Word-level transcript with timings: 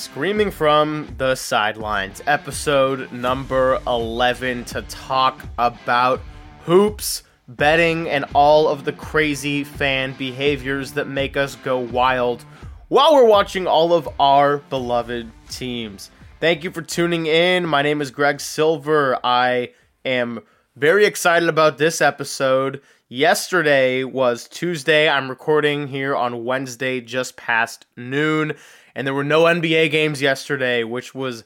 Screaming 0.00 0.50
from 0.50 1.14
the 1.18 1.34
sidelines, 1.34 2.22
episode 2.26 3.12
number 3.12 3.78
11 3.86 4.64
to 4.64 4.80
talk 4.88 5.44
about 5.58 6.22
hoops, 6.62 7.22
betting, 7.48 8.08
and 8.08 8.24
all 8.32 8.66
of 8.66 8.86
the 8.86 8.94
crazy 8.94 9.62
fan 9.62 10.14
behaviors 10.14 10.92
that 10.92 11.06
make 11.06 11.36
us 11.36 11.54
go 11.56 11.78
wild 11.78 12.46
while 12.88 13.12
we're 13.14 13.26
watching 13.26 13.66
all 13.66 13.92
of 13.92 14.08
our 14.18 14.56
beloved 14.70 15.30
teams. 15.50 16.10
Thank 16.40 16.64
you 16.64 16.70
for 16.70 16.80
tuning 16.80 17.26
in. 17.26 17.66
My 17.66 17.82
name 17.82 18.00
is 18.00 18.10
Greg 18.10 18.40
Silver. 18.40 19.18
I 19.22 19.74
am 20.06 20.40
very 20.76 21.04
excited 21.04 21.50
about 21.50 21.76
this 21.76 22.00
episode. 22.00 22.80
Yesterday 23.12 24.04
was 24.04 24.48
Tuesday. 24.48 25.08
I'm 25.08 25.28
recording 25.28 25.88
here 25.88 26.16
on 26.16 26.44
Wednesday 26.44 27.00
just 27.00 27.36
past 27.36 27.84
noon, 27.96 28.54
and 28.94 29.06
there 29.06 29.14
were 29.14 29.24
no 29.24 29.44
NBA 29.44 29.90
games 29.90 30.22
yesterday, 30.22 30.84
which 30.84 31.14
was 31.14 31.44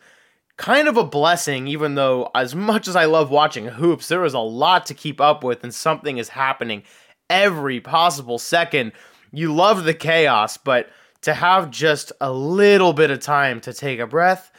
kind 0.57 0.89
of 0.89 0.97
a 0.97 1.05
blessing, 1.05 1.67
even 1.67 1.95
though, 1.95 2.31
as 2.35 2.55
much 2.55 2.89
as 2.89 2.97
I 2.97 3.05
love 3.07 3.31
watching 3.31 3.67
hoops, 3.67 4.09
there 4.09 4.25
is 4.25 4.35
a 4.35 4.39
lot 4.39 4.87
to 4.87 4.95
keep 4.95 5.21
up 5.21 5.43
with, 5.43 5.65
and 5.65 5.75
something 5.75 6.19
is 6.19 6.31
happening 6.31 6.83
every 7.29 7.81
possible 7.81 8.39
second. 8.39 8.93
You 9.33 9.55
love 9.55 9.85
the 9.85 9.95
chaos, 9.95 10.57
but 10.57 10.91
to 11.23 11.35
have 11.35 11.71
just 11.71 12.13
a 12.21 12.33
little 12.33 12.93
bit 12.93 13.11
of 13.11 13.21
time 13.21 13.61
to 13.63 13.73
take 13.73 13.99
a 13.99 14.07
breath 14.07 14.53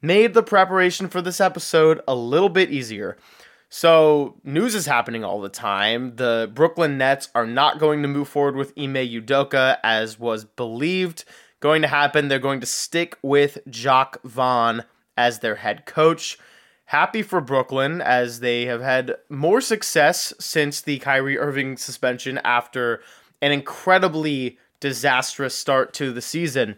made 0.00 0.34
the 0.34 0.42
preparation 0.42 1.08
for 1.08 1.20
this 1.20 1.40
episode 1.40 2.00
a 2.08 2.14
little 2.14 2.48
bit 2.48 2.70
easier. 2.70 3.16
So, 3.68 4.36
news 4.44 4.74
is 4.74 4.84
happening 4.84 5.24
all 5.24 5.40
the 5.40 5.48
time. 5.48 6.16
The 6.16 6.50
Brooklyn 6.52 6.98
Nets 6.98 7.30
are 7.34 7.46
not 7.46 7.78
going 7.78 8.02
to 8.02 8.08
move 8.08 8.28
forward 8.28 8.54
with 8.54 8.74
Ime 8.78 8.94
Udoka 8.94 9.78
as 9.82 10.18
was 10.18 10.44
believed 10.44 11.24
going 11.62 11.80
to 11.80 11.88
happen. 11.88 12.28
They're 12.28 12.38
going 12.38 12.60
to 12.60 12.66
stick 12.66 13.16
with 13.22 13.58
Jacque 13.70 14.20
Vaughn 14.24 14.84
as 15.16 15.38
their 15.38 15.54
head 15.54 15.86
coach. 15.86 16.36
Happy 16.86 17.22
for 17.22 17.40
Brooklyn 17.40 18.02
as 18.02 18.40
they 18.40 18.66
have 18.66 18.82
had 18.82 19.14
more 19.30 19.62
success 19.62 20.34
since 20.38 20.82
the 20.82 20.98
Kyrie 20.98 21.38
Irving 21.38 21.78
suspension 21.78 22.38
after 22.44 23.00
an 23.40 23.52
incredibly 23.52 24.58
disastrous 24.80 25.54
start 25.54 25.94
to 25.94 26.12
the 26.12 26.20
season. 26.20 26.76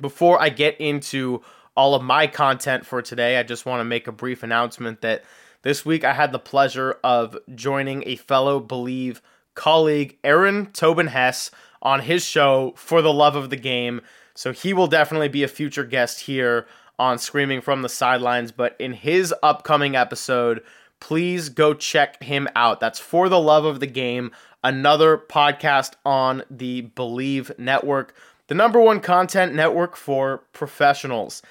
Before 0.00 0.42
I 0.42 0.48
get 0.48 0.78
into 0.80 1.42
all 1.76 1.94
of 1.94 2.02
my 2.02 2.26
content 2.26 2.84
for 2.84 3.00
today, 3.00 3.38
I 3.38 3.44
just 3.44 3.64
want 3.64 3.80
to 3.80 3.84
make 3.84 4.08
a 4.08 4.12
brief 4.12 4.42
announcement 4.42 5.00
that 5.02 5.24
this 5.62 5.84
week, 5.84 6.04
I 6.04 6.14
had 6.14 6.32
the 6.32 6.38
pleasure 6.38 6.98
of 7.04 7.36
joining 7.54 8.02
a 8.06 8.16
fellow 8.16 8.60
Believe 8.60 9.22
colleague, 9.54 10.16
Aaron 10.24 10.72
Tobin 10.72 11.08
Hess, 11.08 11.50
on 11.82 12.00
his 12.00 12.24
show 12.24 12.74
For 12.76 13.02
the 13.02 13.12
Love 13.12 13.36
of 13.36 13.50
the 13.50 13.56
Game. 13.56 14.00
So 14.34 14.52
he 14.52 14.72
will 14.72 14.86
definitely 14.86 15.28
be 15.28 15.42
a 15.42 15.48
future 15.48 15.84
guest 15.84 16.20
here 16.20 16.66
on 16.98 17.18
Screaming 17.18 17.60
from 17.60 17.82
the 17.82 17.88
Sidelines. 17.88 18.52
But 18.52 18.76
in 18.78 18.92
his 18.92 19.34
upcoming 19.42 19.96
episode, 19.96 20.62
please 21.00 21.48
go 21.48 21.74
check 21.74 22.22
him 22.22 22.48
out. 22.54 22.80
That's 22.80 23.00
For 23.00 23.28
the 23.28 23.40
Love 23.40 23.64
of 23.64 23.80
the 23.80 23.86
Game, 23.86 24.30
another 24.62 25.16
podcast 25.16 25.94
on 26.04 26.42
the 26.50 26.82
Believe 26.82 27.50
Network, 27.58 28.14
the 28.46 28.54
number 28.54 28.80
one 28.80 29.00
content 29.00 29.54
network 29.54 29.96
for 29.96 30.38
professionals. 30.52 31.42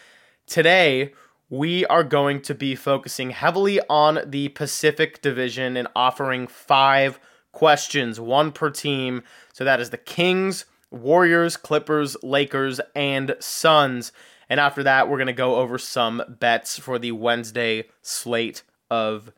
Today, 0.46 1.14
we 1.50 1.86
are 1.88 2.04
going 2.04 2.42
to 2.44 2.54
be 2.54 2.76
focusing 2.76 3.32
heavily 3.32 3.80
on 3.90 4.20
the 4.26 4.50
Pacific 4.50 5.22
Division 5.22 5.76
and 5.76 5.88
offering 5.96 6.46
five 6.46 7.20
questions, 7.52 8.20
one 8.20 8.52
per 8.52 8.70
team. 8.70 9.24
So 9.54 9.64
that 9.64 9.80
is 9.80 9.90
the 9.90 9.98
Kings, 9.98 10.66
Warriors, 10.92 11.58
Clippers, 11.58 12.16
Lakers, 12.24 12.80
and 12.96 13.36
Suns. 13.40 14.12
And 14.50 14.60
after 14.60 14.84
that, 14.84 15.08
we're 15.08 15.18
going 15.18 15.28
to 15.28 15.34
go 15.34 15.58
over 15.58 15.78
some 15.78 16.24
bets 16.28 16.80
for 16.80 16.98
the 16.98 17.12
Wednesday 17.12 17.86
slate 18.02 18.64
of 18.90 19.32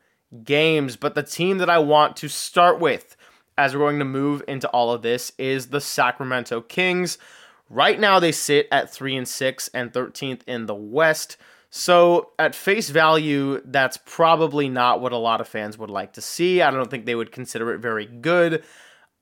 games. 0.44 0.96
But 0.96 1.14
the 1.14 1.22
team 1.22 1.58
that 1.58 1.68
I 1.68 1.78
want 1.78 2.16
to 2.16 2.28
start 2.28 2.80
with 2.80 3.16
as 3.58 3.74
we're 3.74 3.80
going 3.80 3.98
to 3.98 4.04
move 4.04 4.42
into 4.48 4.68
all 4.68 4.92
of 4.92 5.02
this 5.02 5.32
is 5.38 5.68
the 5.68 5.80
Sacramento 5.80 6.62
Kings. 6.62 7.18
Right 7.68 8.00
now 8.00 8.18
they 8.18 8.32
sit 8.32 8.66
at 8.72 8.90
3 8.90 9.16
and 9.16 9.28
6 9.28 9.70
and 9.74 9.92
13th 9.92 10.40
in 10.46 10.66
the 10.66 10.74
West. 10.74 11.36
So, 11.74 12.32
at 12.38 12.54
face 12.54 12.90
value, 12.90 13.62
that's 13.64 13.96
probably 13.96 14.68
not 14.68 15.00
what 15.00 15.12
a 15.12 15.16
lot 15.16 15.40
of 15.40 15.48
fans 15.48 15.78
would 15.78 15.88
like 15.88 16.12
to 16.12 16.20
see. 16.20 16.60
I 16.60 16.70
don't 16.70 16.90
think 16.90 17.06
they 17.06 17.14
would 17.14 17.32
consider 17.32 17.72
it 17.72 17.78
very 17.78 18.04
good. 18.04 18.62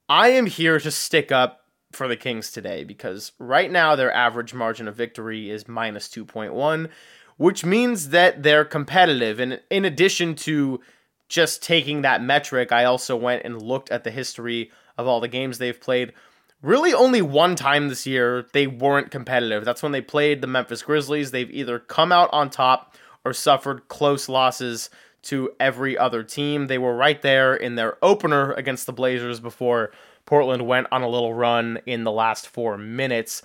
I 0.09 0.31
am 0.31 0.47
here 0.47 0.81
to 0.81 0.91
stick 0.91 1.31
up 1.31 1.61
for 1.93 2.09
the 2.09 2.17
Kings 2.17 2.51
today 2.51 2.83
because 2.83 3.31
right 3.39 3.71
now 3.71 3.95
their 3.95 4.13
average 4.13 4.53
margin 4.53 4.89
of 4.89 4.97
victory 4.97 5.49
is 5.49 5.69
minus 5.69 6.09
2.1, 6.09 6.89
which 7.37 7.65
means 7.65 8.09
that 8.09 8.43
they're 8.43 8.65
competitive. 8.65 9.39
And 9.39 9.61
in 9.71 9.85
addition 9.85 10.35
to 10.37 10.81
just 11.29 11.63
taking 11.63 12.03
that 12.03 12.21
metric, 12.21 12.73
I 12.73 12.85
also 12.85 13.15
went 13.15 13.45
and 13.45 13.63
looked 13.63 13.93
at 13.93 14.03
the 14.03 14.11
history 14.11 14.73
of 14.99 15.07
all 15.07 15.21
the 15.21 15.29
games 15.29 15.59
they've 15.59 15.81
played 15.81 16.15
really 16.63 16.93
only 16.93 17.23
one 17.23 17.57
time 17.57 17.89
this 17.89 18.07
year 18.07 18.47
they 18.53 18.67
weren't 18.67 19.11
competitive. 19.11 19.65
That's 19.65 19.83
when 19.83 19.93
they 19.93 20.01
played 20.01 20.41
the 20.41 20.47
Memphis 20.47 20.83
Grizzlies. 20.83 21.31
They've 21.31 21.51
either 21.51 21.79
come 21.79 22.13
out 22.13 22.31
on 22.33 22.51
top 22.51 22.97
or 23.25 23.33
suffered 23.33 23.89
close 23.89 24.29
losses 24.29 24.91
to 25.23 25.51
every 25.61 25.97
other 25.97 26.23
team. 26.23 26.67
They 26.67 26.79
were 26.79 26.97
right 26.97 27.21
there 27.21 27.55
in 27.55 27.75
their 27.75 28.03
opener 28.03 28.53
against 28.53 28.87
the 28.87 28.93
Blazers 28.93 29.41
before 29.41 29.93
Portland 30.25 30.67
went 30.67 30.87
on 30.93 31.03
a 31.03 31.09
little 31.09 31.35
run 31.35 31.81
in 31.87 32.05
the 32.05 32.13
last 32.13 32.49
four 32.49 32.79
minutes. 32.79 33.43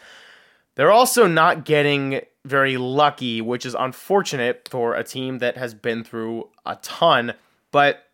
They're 0.75 0.91
also 0.91 1.27
not 1.27 1.65
getting 1.65 2.21
very 2.43 2.77
lucky, 2.77 3.41
which 3.41 3.65
is 3.65 3.75
unfortunate 3.77 4.67
for 4.69 4.93
a 4.95 5.03
team 5.03 5.39
that 5.39 5.57
has 5.57 5.73
been 5.73 6.03
through 6.03 6.49
a 6.65 6.75
ton. 6.81 7.33
But 7.71 8.04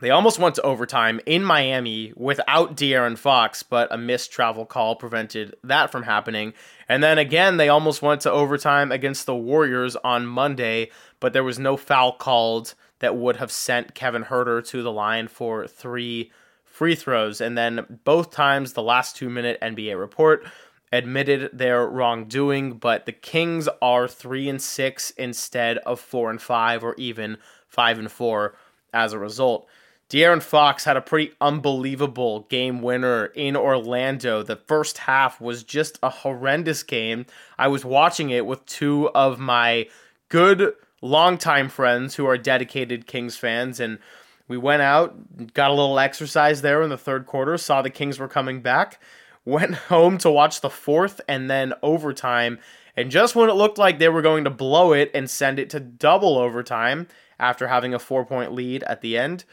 they 0.00 0.10
almost 0.10 0.38
went 0.38 0.54
to 0.56 0.62
overtime 0.62 1.20
in 1.26 1.44
Miami 1.44 2.12
without 2.16 2.76
De'Aaron 2.76 3.18
Fox, 3.18 3.62
but 3.62 3.92
a 3.92 3.98
missed 3.98 4.32
travel 4.32 4.64
call 4.64 4.96
prevented 4.96 5.54
that 5.62 5.90
from 5.92 6.04
happening. 6.04 6.54
And 6.88 7.02
then 7.02 7.18
again, 7.18 7.56
they 7.56 7.68
almost 7.68 8.02
went 8.02 8.22
to 8.22 8.32
overtime 8.32 8.90
against 8.90 9.26
the 9.26 9.36
Warriors 9.36 9.96
on 9.96 10.26
Monday, 10.26 10.90
but 11.20 11.32
there 11.32 11.44
was 11.44 11.58
no 11.58 11.76
foul 11.76 12.12
called 12.12 12.74
that 13.00 13.16
would 13.16 13.36
have 13.36 13.52
sent 13.52 13.94
Kevin 13.94 14.24
Huerter 14.24 14.66
to 14.68 14.82
the 14.82 14.92
line 14.92 15.28
for 15.28 15.66
three 15.66 16.32
free 16.64 16.94
throws. 16.94 17.40
And 17.40 17.58
then 17.58 18.00
both 18.04 18.30
times, 18.30 18.72
the 18.72 18.82
last 18.82 19.16
two 19.16 19.28
minute 19.28 19.58
NBA 19.60 19.98
report 19.98 20.46
admitted 20.92 21.50
their 21.52 21.86
wrongdoing, 21.86 22.74
but 22.74 23.06
the 23.06 23.12
Kings 23.12 23.68
are 23.80 24.08
three 24.08 24.48
and 24.48 24.60
six 24.60 25.10
instead 25.10 25.78
of 25.78 26.00
four 26.00 26.30
and 26.30 26.40
five, 26.40 26.82
or 26.82 26.94
even 26.96 27.36
five 27.68 27.98
and 27.98 28.10
four 28.10 28.56
as 28.92 29.12
a 29.12 29.18
result. 29.18 29.68
De'Aaron 30.10 30.42
Fox 30.42 30.84
had 30.84 30.96
a 30.96 31.00
pretty 31.00 31.32
unbelievable 31.40 32.40
game 32.50 32.82
winner 32.82 33.26
in 33.26 33.56
Orlando. 33.56 34.42
The 34.42 34.56
first 34.56 34.98
half 34.98 35.40
was 35.40 35.62
just 35.62 36.00
a 36.02 36.10
horrendous 36.10 36.82
game. 36.82 37.26
I 37.56 37.68
was 37.68 37.84
watching 37.84 38.30
it 38.30 38.44
with 38.44 38.66
two 38.66 39.08
of 39.10 39.38
my 39.38 39.86
good 40.28 40.74
longtime 41.00 41.68
friends 41.68 42.16
who 42.16 42.26
are 42.26 42.36
dedicated 42.36 43.06
Kings 43.06 43.36
fans, 43.36 43.78
and 43.78 44.00
we 44.48 44.56
went 44.56 44.82
out, 44.82 45.54
got 45.54 45.70
a 45.70 45.74
little 45.74 46.00
exercise 46.00 46.60
there 46.60 46.82
in 46.82 46.90
the 46.90 46.98
third 46.98 47.24
quarter, 47.24 47.56
saw 47.56 47.80
the 47.80 47.88
Kings 47.88 48.18
were 48.18 48.26
coming 48.26 48.62
back, 48.62 49.00
went 49.44 49.74
home 49.88 50.18
to 50.18 50.30
watch 50.30 50.60
the 50.60 50.70
fourth 50.70 51.20
and 51.28 51.48
then 51.48 51.72
overtime. 51.84 52.58
And 52.96 53.12
just 53.12 53.36
when 53.36 53.48
it 53.48 53.54
looked 53.54 53.78
like 53.78 54.00
they 54.00 54.08
were 54.08 54.22
going 54.22 54.42
to 54.42 54.50
blow 54.50 54.92
it 54.92 55.12
and 55.14 55.30
send 55.30 55.60
it 55.60 55.70
to 55.70 55.78
double 55.78 56.36
overtime 56.36 57.06
after 57.38 57.68
having 57.68 57.94
a 57.94 58.00
four 58.00 58.24
point 58.24 58.52
lead 58.52 58.82
at 58.82 59.02
the 59.02 59.16
end, 59.16 59.44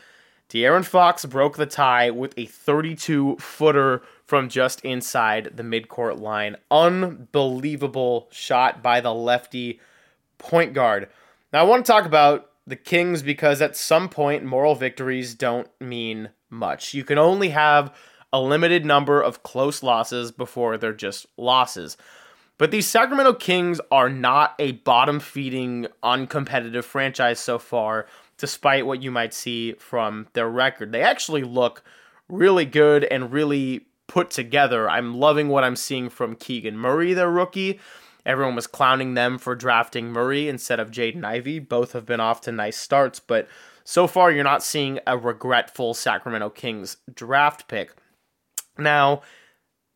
De'Aaron 0.49 0.85
Fox 0.85 1.25
broke 1.25 1.57
the 1.57 1.65
tie 1.65 2.09
with 2.09 2.33
a 2.37 2.45
32 2.45 3.35
footer 3.37 4.01
from 4.25 4.47
just 4.47 4.79
inside 4.81 5.51
the 5.55 5.63
midcourt 5.63 6.19
line. 6.19 6.55
Unbelievable 6.71 8.27
shot 8.31 8.81
by 8.81 9.01
the 9.01 9.13
lefty 9.13 9.79
point 10.37 10.73
guard. 10.73 11.09
Now, 11.51 11.61
I 11.61 11.63
want 11.63 11.85
to 11.85 11.91
talk 11.91 12.05
about 12.05 12.51
the 12.65 12.75
Kings 12.75 13.21
because 13.21 13.61
at 13.61 13.75
some 13.75 14.07
point, 14.09 14.43
moral 14.43 14.75
victories 14.75 15.33
don't 15.33 15.69
mean 15.81 16.29
much. 16.49 16.93
You 16.93 17.03
can 17.03 17.17
only 17.17 17.49
have 17.49 17.95
a 18.31 18.41
limited 18.41 18.85
number 18.85 19.21
of 19.21 19.43
close 19.43 19.83
losses 19.83 20.31
before 20.31 20.77
they're 20.77 20.93
just 20.93 21.25
losses. 21.37 21.97
But 22.57 22.71
these 22.71 22.87
Sacramento 22.87 23.33
Kings 23.33 23.79
are 23.91 24.09
not 24.09 24.55
a 24.59 24.73
bottom 24.73 25.19
feeding, 25.19 25.87
uncompetitive 26.03 26.83
franchise 26.83 27.39
so 27.39 27.59
far, 27.59 28.07
despite 28.37 28.85
what 28.85 29.01
you 29.01 29.11
might 29.11 29.33
see 29.33 29.73
from 29.73 30.27
their 30.33 30.49
record. 30.49 30.91
They 30.91 31.01
actually 31.01 31.43
look 31.43 31.83
really 32.29 32.65
good 32.65 33.03
and 33.05 33.31
really 33.31 33.87
put 34.07 34.29
together. 34.29 34.89
I'm 34.89 35.15
loving 35.15 35.49
what 35.49 35.63
I'm 35.63 35.75
seeing 35.75 36.09
from 36.09 36.35
Keegan 36.35 36.77
Murray, 36.77 37.13
their 37.13 37.29
rookie. 37.31 37.79
Everyone 38.25 38.55
was 38.55 38.67
clowning 38.67 39.13
them 39.13 39.37
for 39.37 39.55
drafting 39.55 40.11
Murray 40.11 40.49
instead 40.49 40.79
of 40.79 40.91
Jaden 40.91 41.23
Ivey. 41.23 41.59
Both 41.59 41.93
have 41.93 42.05
been 42.05 42.19
off 42.19 42.41
to 42.41 42.51
nice 42.51 42.77
starts, 42.77 43.19
but 43.19 43.47
so 43.83 44.05
far 44.05 44.31
you're 44.31 44.43
not 44.43 44.63
seeing 44.63 44.99
a 45.07 45.17
regretful 45.17 45.93
Sacramento 45.93 46.49
Kings 46.49 46.97
draft 47.13 47.69
pick. 47.69 47.95
Now, 48.77 49.21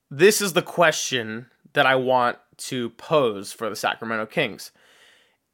this 0.10 0.42
is 0.42 0.54
the 0.54 0.62
question 0.62 1.48
that 1.74 1.86
I 1.86 1.96
want 1.96 2.38
to 2.58 2.92
pose 2.92 3.52
for 3.52 3.70
the 3.70 3.76
Sacramento 3.76 4.28
Kings. 4.28 4.72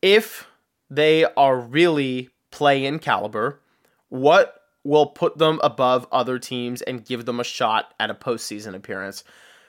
If 0.02 0.48
they 0.90 1.26
are 1.26 1.60
really 1.60 2.30
play 2.58 2.86
in 2.86 2.98
caliber, 2.98 3.62
what 4.10 4.62
will 4.84 5.06
put 5.06 5.38
them 5.38 5.60
above 5.64 6.08
other 6.12 6.40
teams 6.40 6.82
and 6.82 7.06
give 7.06 7.26
them 7.26 7.40
a 7.40 7.44
shot 7.44 7.94
at 8.00 8.10
a 8.10 8.16
postseason 8.16 8.74
appearance? 8.74 9.24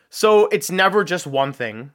So 0.09 0.47
it's 0.47 0.71
never 0.71 1.05
just 1.05 1.27
one 1.27 1.53
thing, 1.53 1.93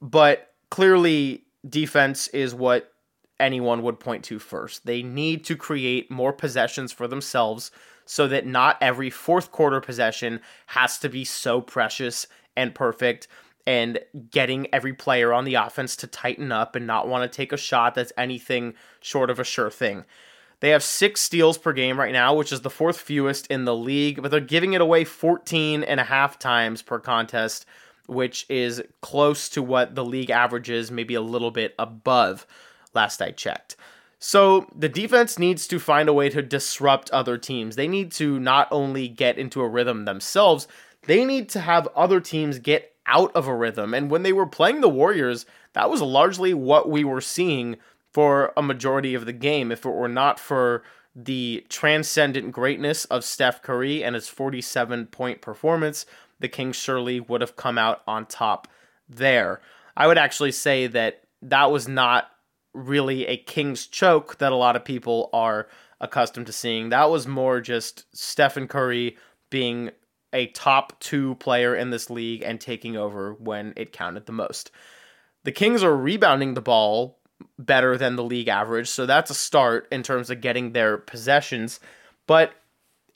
but 0.00 0.52
clearly 0.70 1.42
defense 1.68 2.28
is 2.28 2.54
what 2.54 2.92
anyone 3.40 3.82
would 3.82 3.98
point 3.98 4.24
to 4.26 4.38
first. 4.38 4.86
They 4.86 5.02
need 5.02 5.44
to 5.46 5.56
create 5.56 6.12
more 6.12 6.32
possessions 6.32 6.92
for 6.92 7.08
themselves 7.08 7.72
so 8.04 8.28
that 8.28 8.46
not 8.46 8.78
every 8.80 9.10
fourth 9.10 9.50
quarter 9.50 9.80
possession 9.80 10.40
has 10.66 10.98
to 11.00 11.08
be 11.08 11.24
so 11.24 11.60
precious 11.60 12.28
and 12.56 12.72
perfect 12.72 13.26
and 13.66 13.98
getting 14.30 14.72
every 14.72 14.92
player 14.92 15.32
on 15.32 15.44
the 15.44 15.54
offense 15.54 15.96
to 15.96 16.06
tighten 16.06 16.52
up 16.52 16.76
and 16.76 16.86
not 16.86 17.08
want 17.08 17.30
to 17.30 17.36
take 17.36 17.52
a 17.52 17.56
shot 17.56 17.96
that's 17.96 18.12
anything 18.16 18.74
short 19.00 19.28
of 19.28 19.40
a 19.40 19.44
sure 19.44 19.70
thing. 19.70 20.04
They 20.60 20.70
have 20.70 20.82
six 20.82 21.20
steals 21.20 21.58
per 21.58 21.72
game 21.72 21.98
right 21.98 22.12
now, 22.12 22.34
which 22.34 22.52
is 22.52 22.62
the 22.62 22.70
fourth 22.70 22.98
fewest 22.98 23.46
in 23.48 23.64
the 23.64 23.74
league, 23.76 24.22
but 24.22 24.30
they're 24.30 24.40
giving 24.40 24.72
it 24.72 24.80
away 24.80 25.04
14 25.04 25.82
and 25.82 26.00
a 26.00 26.04
half 26.04 26.38
times 26.38 26.82
per 26.82 26.98
contest, 26.98 27.66
which 28.06 28.46
is 28.48 28.82
close 29.02 29.48
to 29.50 29.62
what 29.62 29.94
the 29.94 30.04
league 30.04 30.30
averages, 30.30 30.90
maybe 30.90 31.14
a 31.14 31.20
little 31.20 31.50
bit 31.50 31.74
above 31.78 32.46
last 32.94 33.20
I 33.20 33.30
checked. 33.30 33.76
So 34.18 34.66
the 34.74 34.88
defense 34.88 35.38
needs 35.38 35.68
to 35.68 35.78
find 35.78 36.08
a 36.08 36.14
way 36.14 36.30
to 36.30 36.42
disrupt 36.42 37.10
other 37.10 37.36
teams. 37.36 37.76
They 37.76 37.86
need 37.86 38.10
to 38.12 38.40
not 38.40 38.66
only 38.70 39.08
get 39.08 39.38
into 39.38 39.60
a 39.60 39.68
rhythm 39.68 40.04
themselves, 40.04 40.66
they 41.02 41.24
need 41.24 41.48
to 41.50 41.60
have 41.60 41.86
other 41.94 42.20
teams 42.20 42.58
get 42.58 42.94
out 43.06 43.30
of 43.36 43.46
a 43.46 43.54
rhythm. 43.54 43.94
And 43.94 44.10
when 44.10 44.22
they 44.22 44.32
were 44.32 44.46
playing 44.46 44.80
the 44.80 44.88
Warriors, 44.88 45.46
that 45.74 45.90
was 45.90 46.02
largely 46.02 46.54
what 46.54 46.88
we 46.88 47.04
were 47.04 47.20
seeing 47.20 47.76
for 48.16 48.50
a 48.56 48.62
majority 48.62 49.12
of 49.12 49.26
the 49.26 49.32
game. 49.34 49.70
If 49.70 49.84
it 49.84 49.90
were 49.90 50.08
not 50.08 50.40
for 50.40 50.82
the 51.14 51.66
transcendent 51.68 52.50
greatness 52.50 53.04
of 53.04 53.24
Steph 53.24 53.60
Curry 53.60 54.02
and 54.02 54.14
his 54.14 54.26
47 54.26 55.08
point 55.08 55.42
performance, 55.42 56.06
the 56.40 56.48
Kings 56.48 56.76
surely 56.76 57.20
would 57.20 57.42
have 57.42 57.56
come 57.56 57.76
out 57.76 58.00
on 58.08 58.24
top 58.24 58.68
there. 59.06 59.60
I 59.98 60.06
would 60.06 60.16
actually 60.16 60.52
say 60.52 60.86
that 60.86 61.24
that 61.42 61.70
was 61.70 61.88
not 61.88 62.30
really 62.72 63.26
a 63.26 63.36
king's 63.36 63.86
choke 63.86 64.38
that 64.38 64.50
a 64.50 64.56
lot 64.56 64.76
of 64.76 64.84
people 64.86 65.28
are 65.34 65.68
accustomed 66.00 66.46
to 66.46 66.54
seeing. 66.54 66.88
That 66.88 67.10
was 67.10 67.26
more 67.26 67.60
just 67.60 68.06
Stephen 68.16 68.66
Curry 68.66 69.18
being 69.50 69.90
a 70.32 70.46
top 70.46 70.98
two 71.00 71.34
player 71.34 71.76
in 71.76 71.90
this 71.90 72.08
league 72.08 72.42
and 72.42 72.62
taking 72.62 72.96
over 72.96 73.34
when 73.34 73.74
it 73.76 73.92
counted 73.92 74.24
the 74.24 74.32
most. 74.32 74.70
The 75.44 75.52
Kings 75.52 75.82
are 75.82 75.94
rebounding 75.94 76.54
the 76.54 76.62
ball 76.62 77.18
better 77.58 77.96
than 77.96 78.16
the 78.16 78.24
league 78.24 78.48
average, 78.48 78.88
so 78.88 79.06
that's 79.06 79.30
a 79.30 79.34
start 79.34 79.88
in 79.90 80.02
terms 80.02 80.30
of 80.30 80.40
getting 80.40 80.72
their 80.72 80.98
possessions. 80.98 81.80
But 82.26 82.52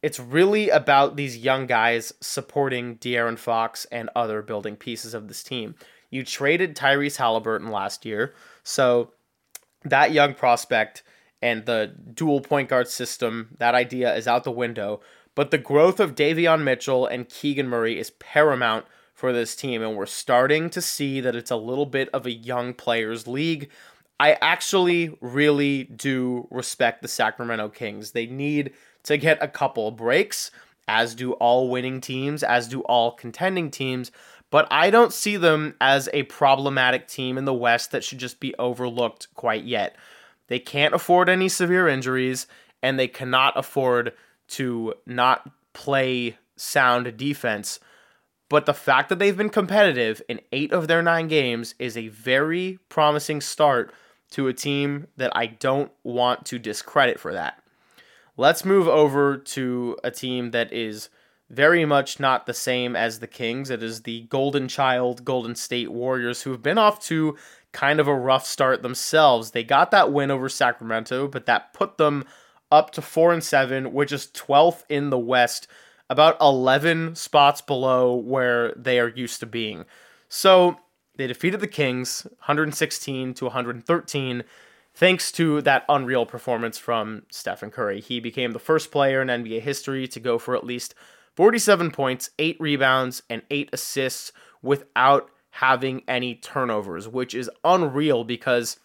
it's 0.02 0.18
really 0.18 0.70
about 0.70 1.16
these 1.16 1.36
young 1.36 1.66
guys 1.66 2.12
supporting 2.20 2.96
De'Aaron 2.96 3.38
Fox 3.38 3.84
and 3.86 4.08
other 4.16 4.42
building 4.42 4.76
pieces 4.76 5.14
of 5.14 5.28
this 5.28 5.42
team. 5.42 5.74
You 6.10 6.24
traded 6.24 6.74
Tyrese 6.74 7.16
Halliburton 7.16 7.70
last 7.70 8.04
year, 8.04 8.34
so 8.62 9.12
that 9.84 10.12
young 10.12 10.34
prospect 10.34 11.02
and 11.42 11.64
the 11.64 11.94
dual 12.14 12.40
point 12.40 12.68
guard 12.68 12.88
system, 12.88 13.56
that 13.58 13.74
idea 13.74 14.14
is 14.14 14.28
out 14.28 14.44
the 14.44 14.50
window. 14.50 15.00
But 15.34 15.50
the 15.50 15.58
growth 15.58 16.00
of 16.00 16.14
Davion 16.14 16.62
Mitchell 16.62 17.06
and 17.06 17.28
Keegan 17.28 17.68
Murray 17.68 17.98
is 17.98 18.10
paramount 18.10 18.84
for 19.14 19.32
this 19.32 19.54
team, 19.54 19.82
and 19.82 19.96
we're 19.96 20.06
starting 20.06 20.70
to 20.70 20.82
see 20.82 21.20
that 21.20 21.36
it's 21.36 21.50
a 21.50 21.56
little 21.56 21.86
bit 21.86 22.08
of 22.12 22.26
a 22.26 22.32
young 22.32 22.74
players' 22.74 23.26
league. 23.26 23.70
I 24.20 24.36
actually 24.40 25.16
really 25.20 25.84
do 25.84 26.46
respect 26.50 27.02
the 27.02 27.08
Sacramento 27.08 27.70
Kings. 27.70 28.12
They 28.12 28.26
need 28.26 28.72
to 29.04 29.16
get 29.16 29.42
a 29.42 29.48
couple 29.48 29.90
breaks, 29.90 30.52
as 30.86 31.14
do 31.16 31.32
all 31.32 31.68
winning 31.68 32.00
teams, 32.00 32.42
as 32.44 32.68
do 32.68 32.82
all 32.82 33.12
contending 33.12 33.70
teams 33.70 34.12
but 34.50 34.66
I 34.70 34.90
don't 34.90 35.12
see 35.12 35.36
them 35.36 35.74
as 35.80 36.08
a 36.12 36.24
problematic 36.24 37.06
team 37.06 37.38
in 37.38 37.44
the 37.44 37.54
West 37.54 37.92
that 37.92 38.04
should 38.04 38.18
just 38.18 38.40
be 38.40 38.54
overlooked 38.58 39.32
quite 39.34 39.64
yet. 39.64 39.96
They 40.48 40.58
can't 40.58 40.94
afford 40.94 41.28
any 41.28 41.48
severe 41.48 41.88
injuries, 41.88 42.48
and 42.82 42.98
they 42.98 43.06
cannot 43.06 43.56
afford 43.56 44.12
to 44.48 44.94
not 45.06 45.48
play 45.72 46.36
sound 46.56 47.16
defense. 47.16 47.78
But 48.48 48.66
the 48.66 48.74
fact 48.74 49.08
that 49.08 49.20
they've 49.20 49.36
been 49.36 49.48
competitive 49.48 50.20
in 50.28 50.40
eight 50.50 50.72
of 50.72 50.88
their 50.88 51.02
nine 51.02 51.28
games 51.28 51.76
is 51.78 51.96
a 51.96 52.08
very 52.08 52.80
promising 52.88 53.40
start 53.40 53.94
to 54.30 54.48
a 54.48 54.52
team 54.52 55.06
that 55.16 55.32
I 55.34 55.46
don't 55.46 55.90
want 56.02 56.46
to 56.46 56.58
discredit 56.58 57.18
for 57.18 57.32
that. 57.32 57.62
Let's 58.36 58.64
move 58.64 58.88
over 58.88 59.36
to 59.36 59.96
a 60.02 60.10
team 60.10 60.52
that 60.52 60.72
is 60.72 61.08
very 61.50 61.84
much 61.84 62.20
not 62.20 62.46
the 62.46 62.54
same 62.54 62.94
as 62.94 63.18
the 63.18 63.26
Kings. 63.26 63.70
It 63.70 63.82
is 63.82 64.02
the 64.02 64.22
Golden 64.22 64.68
Child 64.68 65.24
Golden 65.24 65.56
State 65.56 65.90
Warriors 65.90 66.42
who 66.42 66.52
have 66.52 66.62
been 66.62 66.78
off 66.78 67.00
to 67.06 67.36
kind 67.72 68.00
of 68.00 68.08
a 68.08 68.14
rough 68.14 68.46
start 68.46 68.82
themselves. 68.82 69.50
They 69.50 69.64
got 69.64 69.90
that 69.90 70.12
win 70.12 70.30
over 70.30 70.48
Sacramento, 70.48 71.28
but 71.28 71.46
that 71.46 71.72
put 71.72 71.98
them 71.98 72.24
up 72.70 72.90
to 72.92 73.02
4 73.02 73.32
and 73.32 73.44
7, 73.44 73.92
which 73.92 74.12
is 74.12 74.28
12th 74.28 74.84
in 74.88 75.10
the 75.10 75.18
West, 75.18 75.66
about 76.08 76.40
11 76.40 77.16
spots 77.16 77.60
below 77.60 78.14
where 78.14 78.72
they 78.74 79.00
are 79.00 79.08
used 79.08 79.40
to 79.40 79.46
being. 79.46 79.84
So, 80.28 80.78
they 81.20 81.26
defeated 81.26 81.60
the 81.60 81.68
Kings 81.68 82.22
116 82.38 83.34
to 83.34 83.44
113 83.44 84.44
thanks 84.94 85.30
to 85.32 85.60
that 85.60 85.84
unreal 85.86 86.24
performance 86.24 86.78
from 86.78 87.24
Stephen 87.30 87.70
Curry. 87.70 88.00
He 88.00 88.20
became 88.20 88.52
the 88.52 88.58
first 88.58 88.90
player 88.90 89.20
in 89.20 89.28
NBA 89.28 89.60
history 89.60 90.08
to 90.08 90.18
go 90.18 90.38
for 90.38 90.56
at 90.56 90.64
least 90.64 90.94
47 91.36 91.90
points, 91.90 92.30
8 92.38 92.56
rebounds, 92.58 93.22
and 93.28 93.42
8 93.50 93.68
assists 93.72 94.32
without 94.62 95.30
having 95.50 96.02
any 96.08 96.36
turnovers, 96.36 97.06
which 97.06 97.34
is 97.34 97.50
unreal 97.64 98.24
because 98.24 98.78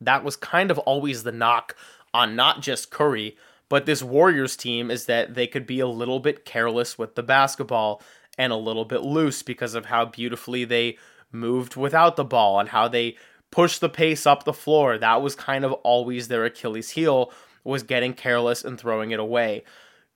that 0.00 0.24
was 0.24 0.34
kind 0.34 0.70
of 0.70 0.78
always 0.80 1.22
the 1.22 1.30
knock 1.30 1.76
on 2.12 2.34
not 2.34 2.60
just 2.60 2.90
Curry, 2.90 3.36
but 3.68 3.86
this 3.86 4.02
Warriors 4.02 4.56
team 4.56 4.90
is 4.90 5.06
that 5.06 5.34
they 5.34 5.46
could 5.46 5.66
be 5.66 5.78
a 5.78 5.86
little 5.86 6.18
bit 6.18 6.44
careless 6.44 6.98
with 6.98 7.14
the 7.14 7.22
basketball 7.22 8.02
and 8.36 8.52
a 8.52 8.56
little 8.56 8.84
bit 8.84 9.02
loose 9.02 9.44
because 9.44 9.74
of 9.74 9.86
how 9.86 10.04
beautifully 10.04 10.64
they 10.64 10.98
moved 11.32 11.76
without 11.76 12.16
the 12.16 12.24
ball 12.24 12.60
and 12.60 12.68
how 12.68 12.88
they 12.88 13.16
pushed 13.50 13.80
the 13.80 13.88
pace 13.88 14.26
up 14.26 14.44
the 14.44 14.52
floor. 14.52 14.98
That 14.98 15.22
was 15.22 15.34
kind 15.34 15.64
of 15.64 15.72
always 15.72 16.28
their 16.28 16.44
Achilles 16.44 16.90
heel 16.90 17.32
was 17.64 17.82
getting 17.82 18.14
careless 18.14 18.64
and 18.64 18.78
throwing 18.78 19.10
it 19.12 19.20
away. 19.20 19.64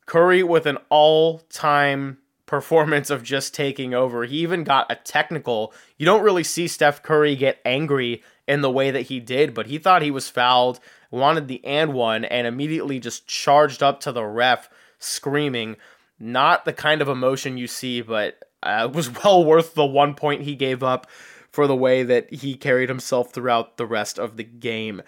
Curry 0.06 0.42
with 0.42 0.66
an 0.66 0.78
all 0.88 1.40
time 1.50 2.18
performance 2.46 3.10
of 3.10 3.22
just 3.22 3.54
taking 3.54 3.92
over. 3.92 4.24
He 4.24 4.38
even 4.38 4.64
got 4.64 4.90
a 4.90 4.96
technical. 4.96 5.74
You 5.98 6.06
don't 6.06 6.22
really 6.22 6.44
see 6.44 6.68
Steph 6.68 7.02
Curry 7.02 7.36
get 7.36 7.60
angry 7.64 8.22
in 8.46 8.60
the 8.60 8.70
way 8.70 8.90
that 8.92 9.02
he 9.02 9.18
did, 9.20 9.52
but 9.52 9.66
he 9.66 9.78
thought 9.78 10.02
he 10.02 10.12
was 10.12 10.28
fouled, 10.28 10.78
wanted 11.10 11.48
the 11.48 11.64
and 11.64 11.92
one, 11.92 12.24
and 12.24 12.46
immediately 12.46 13.00
just 13.00 13.26
charged 13.26 13.82
up 13.82 14.00
to 14.00 14.12
the 14.12 14.24
ref 14.24 14.70
screaming. 14.98 15.76
Not 16.18 16.64
the 16.64 16.72
kind 16.72 17.02
of 17.02 17.08
emotion 17.08 17.58
you 17.58 17.66
see, 17.66 18.00
but 18.00 18.45
uh, 18.66 18.88
was 18.88 19.10
well 19.24 19.44
worth 19.44 19.74
the 19.74 19.86
one 19.86 20.14
point 20.14 20.42
he 20.42 20.54
gave 20.54 20.82
up 20.82 21.06
for 21.50 21.66
the 21.66 21.76
way 21.76 22.02
that 22.02 22.32
he 22.32 22.54
carried 22.54 22.88
himself 22.88 23.32
throughout 23.32 23.76
the 23.76 23.86
rest 23.86 24.18
of 24.18 24.36
the 24.36 24.44
game. 24.44 25.02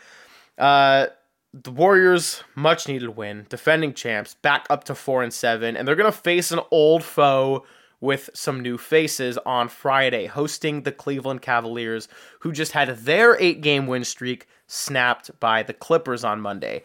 Uh, 0.56 1.06
the 1.52 1.70
Warriors 1.70 2.42
much 2.54 2.88
needed 2.88 3.16
win, 3.16 3.46
defending 3.48 3.94
champs, 3.94 4.34
back 4.34 4.66
up 4.70 4.84
to 4.84 4.94
4 4.94 5.22
and 5.22 5.32
7, 5.32 5.76
and 5.76 5.86
they're 5.86 5.94
to 5.94 6.12
face 6.12 6.50
an 6.50 6.60
old 6.70 7.02
foe 7.02 7.64
with 8.00 8.30
some 8.32 8.60
new 8.60 8.78
faces 8.78 9.38
on 9.44 9.68
Friday, 9.68 10.26
hosting 10.26 10.82
the 10.82 10.92
Cleveland 10.92 11.42
Cavaliers, 11.42 12.08
who 12.40 12.52
just 12.52 12.72
had 12.72 12.88
their 12.98 13.36
8-game 13.36 13.86
win 13.86 14.04
streak 14.04 14.46
snapped 14.66 15.38
by 15.40 15.62
the 15.62 15.72
Clippers 15.72 16.22
on 16.22 16.40
Monday. 16.40 16.82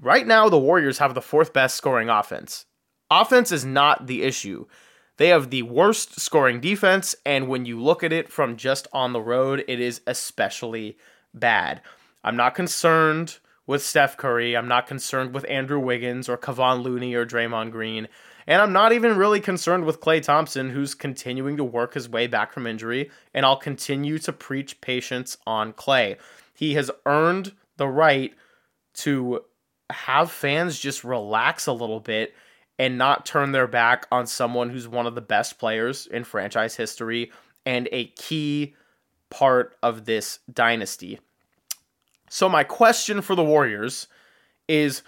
Right 0.00 0.26
now, 0.26 0.48
the 0.48 0.58
Warriors 0.58 0.98
have 0.98 1.14
the 1.14 1.22
fourth 1.22 1.52
best 1.52 1.76
scoring 1.76 2.08
offense. 2.08 2.66
Offense 3.10 3.52
is 3.52 3.64
not 3.64 4.06
the 4.06 4.22
issue. 4.22 4.66
They 5.18 5.28
have 5.28 5.50
the 5.50 5.62
worst 5.62 6.20
scoring 6.20 6.60
defense, 6.60 7.14
and 7.24 7.48
when 7.48 7.66
you 7.66 7.80
look 7.80 8.02
at 8.02 8.12
it 8.12 8.30
from 8.30 8.56
just 8.56 8.88
on 8.92 9.12
the 9.12 9.20
road, 9.20 9.64
it 9.68 9.78
is 9.78 10.00
especially 10.06 10.96
bad. 11.34 11.82
I'm 12.24 12.36
not 12.36 12.54
concerned 12.54 13.38
with 13.66 13.82
Steph 13.82 14.16
Curry. 14.16 14.56
I'm 14.56 14.68
not 14.68 14.86
concerned 14.86 15.34
with 15.34 15.48
Andrew 15.48 15.78
Wiggins 15.78 16.28
or 16.28 16.36
Kevon 16.36 16.82
Looney 16.82 17.14
or 17.14 17.26
Draymond 17.26 17.70
Green. 17.70 18.08
And 18.46 18.60
I'm 18.60 18.72
not 18.72 18.92
even 18.92 19.16
really 19.16 19.40
concerned 19.40 19.84
with 19.84 20.00
Klay 20.00 20.20
Thompson, 20.20 20.70
who's 20.70 20.94
continuing 20.94 21.56
to 21.58 21.64
work 21.64 21.94
his 21.94 22.08
way 22.08 22.26
back 22.26 22.52
from 22.52 22.66
injury. 22.66 23.10
And 23.32 23.46
I'll 23.46 23.56
continue 23.56 24.18
to 24.18 24.32
preach 24.32 24.80
patience 24.80 25.36
on 25.46 25.72
Klay. 25.72 26.16
He 26.54 26.74
has 26.74 26.90
earned 27.06 27.52
the 27.76 27.88
right 27.88 28.34
to 28.94 29.42
have 29.90 30.30
fans 30.30 30.78
just 30.78 31.04
relax 31.04 31.66
a 31.66 31.72
little 31.72 32.00
bit 32.00 32.34
and 32.82 32.98
not 32.98 33.24
turn 33.24 33.52
their 33.52 33.68
back 33.68 34.08
on 34.10 34.26
someone 34.26 34.68
who's 34.68 34.88
one 34.88 35.06
of 35.06 35.14
the 35.14 35.20
best 35.20 35.56
players 35.56 36.08
in 36.08 36.24
franchise 36.24 36.74
history 36.74 37.30
and 37.64 37.88
a 37.92 38.06
key 38.06 38.74
part 39.30 39.76
of 39.84 40.04
this 40.04 40.40
dynasty. 40.52 41.20
So, 42.28 42.48
my 42.48 42.64
question 42.64 43.22
for 43.22 43.36
the 43.36 43.44
Warriors 43.44 44.08
is 44.66 45.02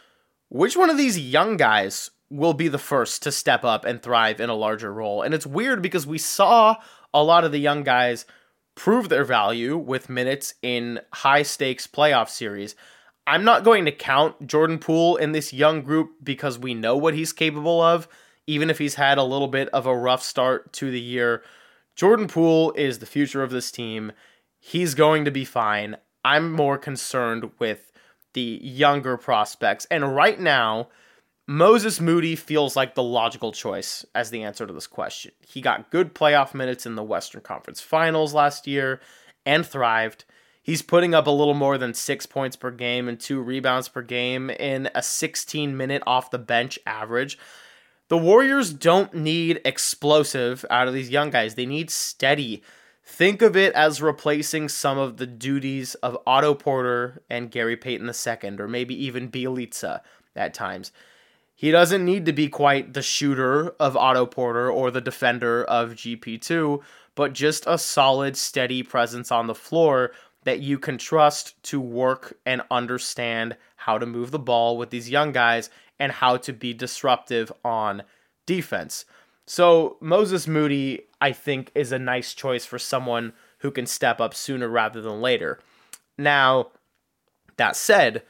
which 0.51 0.77
one 0.77 0.89
of 0.89 0.97
these 0.97 1.19
young 1.19 1.57
guys 1.57 2.13
will 2.31 2.55
be 2.55 2.69
the 2.69 2.79
first 2.79 3.25
to 3.25 3.33
step 3.33 3.65
up 3.65 3.85
and 3.85 4.01
thrive 4.01 4.41
in 4.41 4.51
a 4.51 4.55
larger 4.55 4.93
role? 4.93 5.23
And 5.23 5.35
it's 5.35 5.45
weird 5.45 5.83
because 5.83 6.07
we 6.07 6.19
saw 6.19 6.77
a 7.13 7.25
lot 7.25 7.43
of 7.43 7.51
the 7.51 7.59
young 7.59 7.83
guys 7.83 8.25
prove 8.77 9.09
their 9.09 9.25
value 9.25 9.77
with 9.77 10.09
minutes 10.09 10.55
in 10.63 11.01
high 11.13 11.43
stakes 11.43 11.89
playoff 11.89 12.29
series. 12.29 12.77
I'm 13.27 13.45
not 13.45 13.65
going 13.65 13.87
to 13.87 13.93
count 13.93 14.47
Jordan 14.47 14.79
Poole 14.79 15.17
in 15.17 15.33
this 15.33 15.53
young 15.53 15.83
group 15.83 16.13
because 16.23 16.59
we 16.59 16.75
know 16.75 16.97
what 16.97 17.15
he's 17.15 17.33
capable 17.33 17.81
of, 17.81 18.07
even 18.47 18.69
if 18.69 18.79
he's 18.79 18.97
had 18.97 19.17
a 19.17 19.23
little 19.23 19.49
bit 19.49 19.69
of 19.71 19.87
a 19.87 19.97
rough 19.97 20.23
start 20.23 20.73
to 20.75 20.91
the 20.91 21.01
year. 21.01 21.43
Jordan 21.97 22.29
Poole 22.29 22.73
is 22.73 22.99
the 22.99 23.07
future 23.07 23.43
of 23.43 23.51
this 23.51 23.71
team. 23.71 24.13
He's 24.61 24.95
going 24.95 25.25
to 25.25 25.31
be 25.31 25.45
fine. 25.45 25.97
I'm 26.25 26.53
more 26.53 26.77
concerned 26.77 27.51
with 27.59 27.93
the 28.35 28.61
younger 28.63 29.17
prospects. 29.17 29.87
And 29.91 30.15
right 30.15 30.39
now, 30.39 30.89
Moses 31.47 32.01
Moody 32.01 32.37
feels 32.37 32.75
like 32.75 32.95
the 32.95 33.03
logical 33.03 33.53
choice 33.53 34.05
as 34.15 34.31
the 34.31 34.43
answer 34.43 34.67
to 34.67 34.73
this 34.73 34.87
question. 34.87 35.33
He 35.47 35.61
got 35.61 35.91
good 35.91 36.15
playoff 36.15 36.55
minutes 36.55 36.87
in 36.87 36.95
the 36.95 37.03
Western 37.03 37.43
Conference 37.43 37.81
Finals 37.81 38.35
last 38.35 38.67
year 38.67 39.01
and 39.45 39.65
thrived. 39.65 40.25
He's 40.65 40.83
putting 40.83 41.15
up 41.15 41.29
a 41.29 41.31
little 41.31 41.55
more 41.55 41.79
than 41.79 41.95
six 41.95 42.27
points 42.27 42.57
per 42.57 42.73
game 42.73 43.09
and 43.09 43.21
two 43.21 43.41
rebounds 43.41 43.89
per 43.89 44.03
game 44.03 44.51
in 44.51 44.91
a 44.97 45.03
16 45.03 45.77
minute 45.77 46.03
off 46.07 46.33
the 46.33 46.39
bench 46.39 46.81
average. 46.85 47.39
The 48.09 48.19
Warriors 48.19 48.73
don't 48.73 49.15
need 49.15 49.61
explosive 49.65 50.65
out 50.71 50.89
of 50.89 50.95
these 50.95 51.11
young 51.11 51.31
guys, 51.31 51.55
they 51.55 51.67
need 51.67 51.91
steady 51.91 52.63
Think 53.07 53.43
of 53.43 53.55
it 53.55 53.75
as 53.75 54.01
replacing 54.01 54.71
some 54.71 54.97
of 54.97 55.19
the 55.19 55.27
duties 55.27 55.95
of 55.97 56.17
Otto 56.27 56.55
Porter 56.55 57.23
and 57.29 57.51
Gary 57.51 57.77
Payton 57.77 58.09
II, 58.09 58.57
or 58.59 58.67
maybe 58.67 58.95
even 59.05 59.31
Bjelica 59.31 60.01
at 60.35 60.55
times. 60.55 60.91
He 61.55 61.71
doesn't 61.71 62.05
need 62.05 62.25
to 62.27 62.33
be 62.33 62.49
quite 62.49 62.95
the 62.95 63.03
shooter 63.03 63.71
of 63.79 63.97
Otto 63.97 64.25
Porter 64.27 64.71
or 64.71 64.91
the 64.91 65.03
defender 65.03 65.65
of 65.65 65.93
GP2, 65.93 66.83
but 67.15 67.35
just 67.35 67.65
a 67.67 67.79
solid, 67.79 68.37
steady 68.39 68.83
presence 68.83 69.31
on 69.31 69.47
the 69.47 69.55
floor 69.55 70.11
that 70.45 70.61
you 70.61 70.79
can 70.79 70.99
trust 70.99 71.63
to 71.65 71.81
work 71.81 72.39
and 72.47 72.63
understand 72.71 73.57
how 73.77 73.99
to 73.99 74.07
move 74.07 74.31
the 74.31 74.39
ball 74.39 74.77
with 74.77 74.91
these 74.91 75.11
young 75.11 75.33
guys 75.33 75.71
and 75.99 76.13
how 76.13 76.37
to 76.37 76.53
be 76.53 76.73
disruptive 76.73 77.53
on 77.65 78.03
defense. 78.47 79.05
So 79.47 79.97
Moses 80.01 80.47
Moody, 80.47 81.03
I 81.21 81.33
think, 81.33 81.71
is 81.75 81.93
a 81.93 81.99
nice 81.99 82.35
choice 82.35 82.65
for 82.65 82.79
someone 82.79 83.33
who 83.59 83.71
can 83.71 83.87
step 83.87 84.21
up 84.21 84.35
sooner 84.35 84.69
rather 84.69 85.01
than 85.01 85.21
later. 85.21 85.59
Now, 86.17 86.69
that 87.57 87.77
said, 87.77 88.23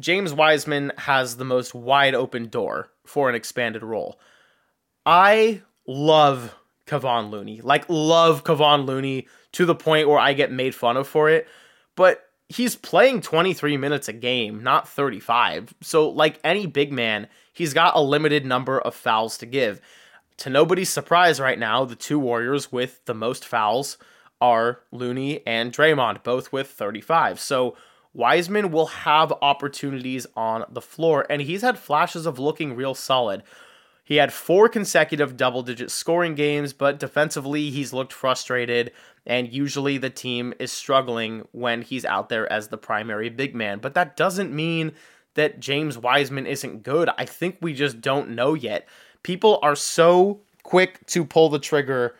James 0.00 0.32
Wiseman 0.32 0.92
has 0.98 1.36
the 1.36 1.44
most 1.44 1.74
wide 1.74 2.14
open 2.14 2.48
door 2.48 2.90
for 3.04 3.28
an 3.28 3.34
expanded 3.34 3.82
role. 3.82 4.18
I 5.04 5.62
love 5.86 6.54
Kevon 6.86 7.30
Looney, 7.30 7.60
like 7.60 7.84
love 7.88 8.44
Kevon 8.44 8.86
Looney 8.86 9.26
to 9.52 9.66
the 9.66 9.74
point 9.74 10.08
where 10.08 10.18
I 10.18 10.32
get 10.32 10.52
made 10.52 10.74
fun 10.74 10.96
of 10.96 11.08
for 11.08 11.28
it, 11.28 11.46
but 11.96 12.28
he's 12.48 12.76
playing 12.76 13.22
23 13.22 13.76
minutes 13.76 14.08
a 14.08 14.12
game, 14.12 14.62
not 14.62 14.88
35. 14.88 15.74
So, 15.82 16.08
like 16.08 16.38
any 16.44 16.66
big 16.66 16.92
man, 16.92 17.28
he's 17.52 17.74
got 17.74 17.96
a 17.96 18.00
limited 18.00 18.46
number 18.46 18.80
of 18.80 18.94
fouls 18.94 19.38
to 19.38 19.46
give 19.46 19.80
to 20.38 20.50
nobody's 20.50 20.90
surprise 20.90 21.40
right 21.40 21.58
now, 21.58 21.84
the 21.84 21.96
two 21.96 22.18
Warriors 22.18 22.70
with 22.70 23.04
the 23.06 23.14
most 23.14 23.44
fouls 23.44 23.96
are 24.40 24.80
Looney 24.92 25.46
and 25.46 25.72
Draymond, 25.72 26.22
both 26.22 26.52
with 26.52 26.68
35. 26.68 27.40
So 27.40 27.76
Wiseman 28.12 28.70
will 28.70 28.86
have 28.86 29.32
opportunities 29.40 30.26
on 30.36 30.64
the 30.70 30.82
floor, 30.82 31.26
and 31.30 31.40
he's 31.40 31.62
had 31.62 31.78
flashes 31.78 32.26
of 32.26 32.38
looking 32.38 32.76
real 32.76 32.94
solid. 32.94 33.42
He 34.06 34.16
had 34.16 34.32
four 34.32 34.70
consecutive 34.70 35.36
double 35.36 35.62
digit 35.62 35.90
scoring 35.90 36.34
games, 36.34 36.72
but 36.72 36.98
defensively, 36.98 37.70
he's 37.70 37.92
looked 37.92 38.14
frustrated, 38.14 38.92
and 39.26 39.52
usually 39.52 39.98
the 39.98 40.08
team 40.08 40.54
is 40.58 40.72
struggling 40.72 41.46
when 41.52 41.82
he's 41.82 42.06
out 42.06 42.30
there 42.30 42.50
as 42.50 42.68
the 42.68 42.78
primary 42.78 43.28
big 43.28 43.54
man. 43.54 43.80
But 43.80 43.92
that 43.94 44.16
doesn't 44.16 44.54
mean 44.54 44.92
that 45.34 45.60
James 45.60 45.98
Wiseman 45.98 46.46
isn't 46.46 46.82
good. 46.82 47.10
I 47.18 47.26
think 47.26 47.58
we 47.60 47.74
just 47.74 48.00
don't 48.00 48.30
know 48.30 48.54
yet 48.54 48.88
people 49.26 49.58
are 49.60 49.74
so 49.74 50.40
quick 50.62 51.04
to 51.04 51.24
pull 51.24 51.48
the 51.48 51.58
trigger 51.58 52.14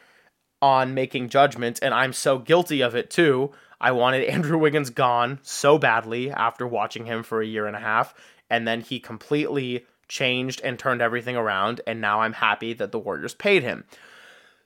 on 0.61 0.93
making 0.93 1.29
judgments, 1.29 1.79
and 1.79 1.95
I'm 1.95 2.13
so 2.13 2.37
guilty 2.37 2.81
of 2.81 2.97
it 2.97 3.11
too. 3.11 3.53
I 3.81 3.93
wanted 3.93 4.25
Andrew 4.29 4.59
Wiggins 4.59 4.91
gone 4.91 5.39
so 5.43 5.79
badly 5.79 6.33
after 6.33 6.67
watching 6.67 7.07
him 7.07 7.23
for 7.23 7.41
a 7.41 7.47
year 7.47 7.69
and 7.69 7.77
a 7.77 7.81
half, 7.81 8.13
and 8.51 8.67
then 8.67 8.81
he 8.81 8.99
completely 8.99 9.87
changed 10.09 10.61
and 10.63 10.79
turned 10.79 11.03
everything 11.03 11.37
around, 11.37 11.81
and 11.87 12.01
now 12.01 12.21
I'm 12.21 12.35
happy 12.35 12.73
that 12.75 12.93
the 12.93 12.99
Warriors 12.99 13.35
paid 13.35 13.63
him. 13.63 13.85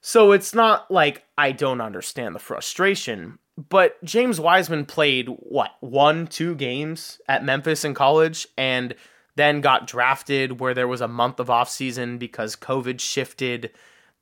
So 0.01 0.33
it's 0.33 0.55
not 0.55 0.91
like 0.91 1.25
I 1.37 1.53
don't 1.53 1.81
understand 1.81 2.35
the 2.35 2.41
frustration, 2.41 3.39
but 3.69 4.03
James 4.03 4.41
Wiseman 4.41 4.87
played 4.87 5.29
what, 5.29 5.73
one, 5.81 6.27
two 6.27 6.55
games 6.55 7.21
at 7.29 7.45
Memphis 7.45 7.85
in 7.85 7.95
college, 7.95 8.47
and 8.57 8.95
then 9.37 9.61
got 9.61 9.87
drafted 9.87 10.61
where 10.61 10.75
there 10.75 10.89
was 10.89 11.01
a 11.01 11.09
month 11.09 11.41
of 11.41 11.51
off 11.51 11.69
season 11.69 12.19
because 12.19 12.57
COVID 12.57 13.01
shifted 13.01 13.71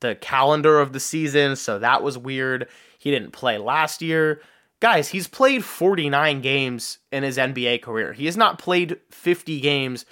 the 0.01 0.15
calendar 0.15 0.79
of 0.79 0.93
the 0.93 0.99
season, 0.99 1.55
so 1.55 1.79
that 1.79 2.03
was 2.03 2.17
weird. 2.17 2.67
He 2.97 3.11
didn't 3.11 3.31
play 3.31 3.57
last 3.57 4.01
year. 4.01 4.41
Guys, 4.79 5.09
he's 5.09 5.27
played 5.27 5.63
49 5.65 6.41
games 6.41 6.99
in 7.11 7.23
his 7.23 7.37
NBA 7.37 7.81
career. 7.81 8.13
He 8.13 8.25
has 8.25 8.37
not 8.37 8.59
played 8.59 8.97
50 9.09 9.59
games, 9.59 10.05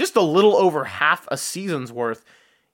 just 0.00 0.16
a 0.16 0.22
little 0.22 0.56
over 0.56 0.84
half 0.84 1.28
a 1.30 1.36
season's 1.36 1.92
worth. 1.92 2.24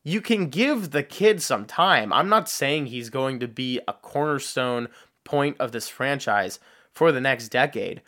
You 0.04 0.20
can 0.20 0.48
give 0.48 0.92
the 0.92 1.02
kid 1.02 1.42
some 1.42 1.64
time. 1.64 2.12
I'm 2.12 2.28
not 2.28 2.48
saying 2.48 2.86
he's 2.86 3.10
going 3.10 3.40
to 3.40 3.48
be 3.48 3.80
a 3.88 3.92
cornerstone 3.92 4.86
point 5.24 5.56
of 5.58 5.72
this 5.72 5.88
franchise 5.88 6.60
for 6.92 7.10
the 7.10 7.20
next 7.20 7.48
decade, 7.48 8.00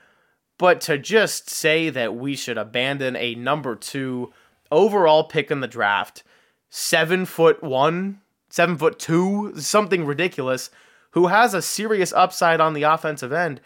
but 0.56 0.80
to 0.82 0.96
just 0.98 1.50
say 1.50 1.90
that 1.90 2.14
we 2.14 2.36
should 2.36 2.56
abandon 2.56 3.16
a 3.16 3.34
number 3.34 3.74
two 3.74 4.32
overall 4.70 5.24
pick 5.24 5.50
in 5.50 5.58
the 5.58 5.66
draft, 5.66 6.22
seven 6.70 7.26
foot 7.26 7.60
one, 7.60 8.20
seven 8.48 8.78
foot 8.78 9.00
two, 9.00 9.52
something 9.56 10.06
ridiculous, 10.06 10.70
who 11.10 11.26
has 11.26 11.54
a 11.54 11.60
serious 11.60 12.12
upside 12.12 12.60
on 12.60 12.72
the 12.72 12.84
offensive 12.84 13.32
end, 13.32 13.60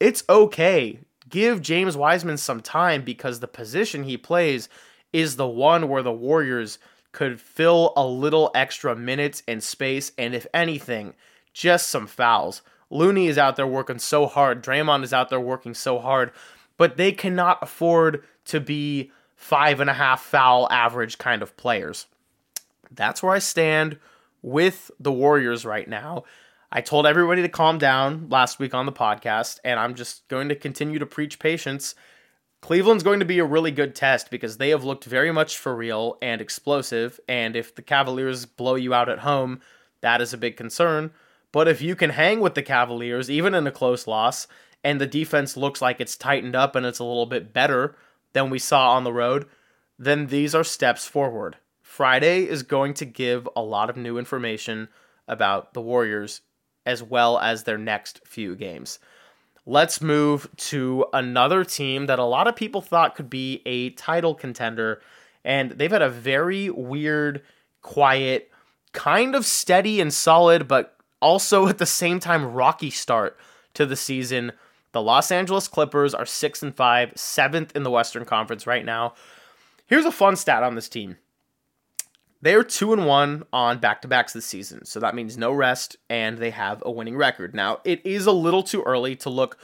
it's 0.00 0.24
okay. 0.30 1.00
Give 1.30 1.62
James 1.62 1.96
Wiseman 1.96 2.36
some 2.36 2.60
time 2.60 3.02
because 3.02 3.40
the 3.40 3.48
position 3.48 4.04
he 4.04 4.16
plays 4.16 4.68
is 5.12 5.36
the 5.36 5.48
one 5.48 5.88
where 5.88 6.02
the 6.02 6.12
Warriors 6.12 6.78
could 7.12 7.40
fill 7.40 7.92
a 7.96 8.06
little 8.06 8.50
extra 8.54 8.94
minutes 8.94 9.42
and 9.48 9.62
space, 9.62 10.12
and 10.18 10.34
if 10.34 10.46
anything, 10.52 11.14
just 11.52 11.88
some 11.88 12.06
fouls. 12.06 12.62
Looney 12.90 13.28
is 13.28 13.38
out 13.38 13.56
there 13.56 13.66
working 13.66 13.98
so 13.98 14.26
hard. 14.26 14.62
Draymond 14.62 15.04
is 15.04 15.12
out 15.12 15.28
there 15.28 15.40
working 15.40 15.74
so 15.74 15.98
hard, 15.98 16.32
but 16.76 16.96
they 16.96 17.12
cannot 17.12 17.62
afford 17.62 18.24
to 18.46 18.60
be 18.60 19.10
five 19.36 19.80
and 19.80 19.88
a 19.88 19.94
half 19.94 20.22
foul 20.22 20.68
average 20.70 21.18
kind 21.18 21.42
of 21.42 21.56
players. 21.56 22.06
That's 22.90 23.22
where 23.22 23.32
I 23.32 23.38
stand 23.38 23.98
with 24.42 24.90
the 24.98 25.12
Warriors 25.12 25.64
right 25.64 25.88
now. 25.88 26.24
I 26.72 26.80
told 26.82 27.04
everybody 27.04 27.42
to 27.42 27.48
calm 27.48 27.78
down 27.78 28.28
last 28.28 28.60
week 28.60 28.74
on 28.74 28.86
the 28.86 28.92
podcast, 28.92 29.58
and 29.64 29.80
I'm 29.80 29.96
just 29.96 30.28
going 30.28 30.48
to 30.50 30.54
continue 30.54 31.00
to 31.00 31.06
preach 31.06 31.40
patience. 31.40 31.96
Cleveland's 32.62 33.02
going 33.02 33.18
to 33.18 33.26
be 33.26 33.40
a 33.40 33.44
really 33.44 33.72
good 33.72 33.96
test 33.96 34.30
because 34.30 34.56
they 34.56 34.68
have 34.68 34.84
looked 34.84 35.04
very 35.04 35.32
much 35.32 35.58
for 35.58 35.74
real 35.74 36.16
and 36.22 36.40
explosive. 36.40 37.18
And 37.28 37.56
if 37.56 37.74
the 37.74 37.82
Cavaliers 37.82 38.46
blow 38.46 38.76
you 38.76 38.94
out 38.94 39.08
at 39.08 39.20
home, 39.20 39.60
that 40.00 40.20
is 40.20 40.32
a 40.32 40.38
big 40.38 40.56
concern. 40.56 41.10
But 41.50 41.66
if 41.66 41.82
you 41.82 41.96
can 41.96 42.10
hang 42.10 42.38
with 42.38 42.54
the 42.54 42.62
Cavaliers, 42.62 43.28
even 43.28 43.52
in 43.52 43.66
a 43.66 43.72
close 43.72 44.06
loss, 44.06 44.46
and 44.84 45.00
the 45.00 45.08
defense 45.08 45.56
looks 45.56 45.82
like 45.82 46.00
it's 46.00 46.16
tightened 46.16 46.54
up 46.54 46.76
and 46.76 46.86
it's 46.86 47.00
a 47.00 47.04
little 47.04 47.26
bit 47.26 47.52
better 47.52 47.96
than 48.32 48.48
we 48.48 48.60
saw 48.60 48.92
on 48.92 49.02
the 49.02 49.12
road, 49.12 49.46
then 49.98 50.28
these 50.28 50.54
are 50.54 50.62
steps 50.62 51.04
forward. 51.04 51.56
Friday 51.82 52.44
is 52.44 52.62
going 52.62 52.94
to 52.94 53.04
give 53.04 53.48
a 53.56 53.62
lot 53.62 53.90
of 53.90 53.96
new 53.96 54.18
information 54.18 54.88
about 55.26 55.74
the 55.74 55.80
Warriors 55.80 56.42
as 56.86 57.02
well 57.02 57.38
as 57.38 57.64
their 57.64 57.78
next 57.78 58.20
few 58.24 58.56
games. 58.56 58.98
Let's 59.66 60.00
move 60.00 60.48
to 60.56 61.06
another 61.12 61.64
team 61.64 62.06
that 62.06 62.18
a 62.18 62.24
lot 62.24 62.48
of 62.48 62.56
people 62.56 62.80
thought 62.80 63.14
could 63.14 63.30
be 63.30 63.62
a 63.66 63.90
title 63.90 64.34
contender, 64.34 65.00
and 65.44 65.72
they've 65.72 65.90
had 65.90 66.02
a 66.02 66.10
very 66.10 66.70
weird, 66.70 67.42
quiet, 67.82 68.50
kind 68.92 69.34
of 69.34 69.46
steady 69.46 70.00
and 70.00 70.12
solid, 70.12 70.66
but 70.66 70.96
also 71.20 71.66
at 71.68 71.78
the 71.78 71.86
same 71.86 72.20
time 72.20 72.52
rocky 72.52 72.90
start 72.90 73.36
to 73.74 73.86
the 73.86 73.96
season. 73.96 74.52
The 74.92 75.02
Los 75.02 75.30
Angeles 75.30 75.68
Clippers 75.68 76.14
are 76.14 76.26
6 76.26 76.62
and 76.62 76.74
5, 76.74 77.10
7th 77.10 77.76
in 77.76 77.84
the 77.84 77.90
Western 77.90 78.24
Conference 78.24 78.66
right 78.66 78.84
now. 78.84 79.14
Here's 79.86 80.04
a 80.04 80.12
fun 80.12 80.36
stat 80.36 80.62
on 80.62 80.74
this 80.74 80.88
team. 80.88 81.16
They 82.42 82.54
are 82.54 82.64
2 82.64 82.92
and 82.92 83.06
1 83.06 83.44
on 83.52 83.78
back-to-backs 83.78 84.32
this 84.32 84.46
season. 84.46 84.84
So 84.84 85.00
that 85.00 85.14
means 85.14 85.36
no 85.36 85.52
rest 85.52 85.96
and 86.08 86.38
they 86.38 86.50
have 86.50 86.82
a 86.86 86.90
winning 86.90 87.16
record. 87.16 87.54
Now, 87.54 87.80
it 87.84 88.04
is 88.04 88.26
a 88.26 88.32
little 88.32 88.62
too 88.62 88.82
early 88.82 89.16
to 89.16 89.30
look 89.30 89.58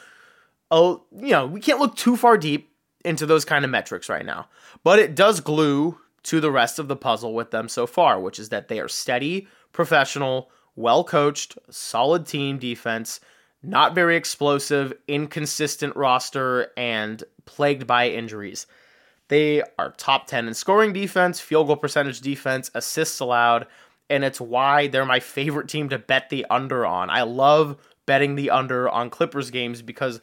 oh, 0.71 1.05
you 1.17 1.31
know, 1.31 1.47
we 1.47 1.61
can't 1.61 1.79
look 1.79 1.97
too 1.97 2.17
far 2.17 2.37
deep 2.37 2.73
into 3.05 3.27
those 3.27 3.45
kind 3.45 3.65
of 3.65 3.71
metrics 3.71 4.09
right 4.09 4.27
now. 4.27 4.49
But 4.83 4.99
it 4.99 5.15
does 5.15 5.41
glue 5.41 5.99
to 6.25 6.41
the 6.41 6.51
rest 6.51 6.79
of 6.79 6.89
the 6.89 6.97
puzzle 6.97 7.35
with 7.35 7.51
them 7.51 7.69
so 7.69 7.87
far, 7.87 8.21
which 8.21 8.39
is 8.39 8.49
that 8.49 8.69
they 8.69 8.81
are 8.81 8.89
steady, 8.89 9.47
professional, 9.73 10.51
well 10.75 11.05
coached, 11.05 11.57
solid 11.71 12.27
team 12.27 12.59
defense, 12.59 13.21
not 13.63 13.95
very 13.95 14.17
explosive, 14.17 14.93
inconsistent 15.07 15.95
roster, 15.95 16.73
and 16.77 17.23
plagued 17.45 17.87
by 17.87 18.09
injuries. 18.09 18.67
They 19.29 19.63
are 19.79 19.93
top 19.93 20.27
10 20.27 20.49
in 20.49 20.55
scoring 20.55 20.93
defense, 20.93 21.41
field 21.41 21.67
goal 21.67 21.77
percentage 21.77 22.21
defense, 22.21 22.71
assists 22.75 23.21
allowed, 23.21 23.67
and 24.09 24.25
it's 24.25 24.41
why 24.41 24.87
they're 24.87 25.05
my 25.05 25.21
favorite 25.21 25.69
team 25.69 25.89
to 25.89 25.99
bet 25.99 26.31
the 26.31 26.47
under 26.49 26.87
on. 26.87 27.11
I 27.11 27.23
love 27.23 27.77
betting 28.07 28.37
the 28.37 28.51
under 28.51 28.89
on 28.89 29.11
Clippers 29.11 29.51
games 29.51 29.83
because 29.83 30.21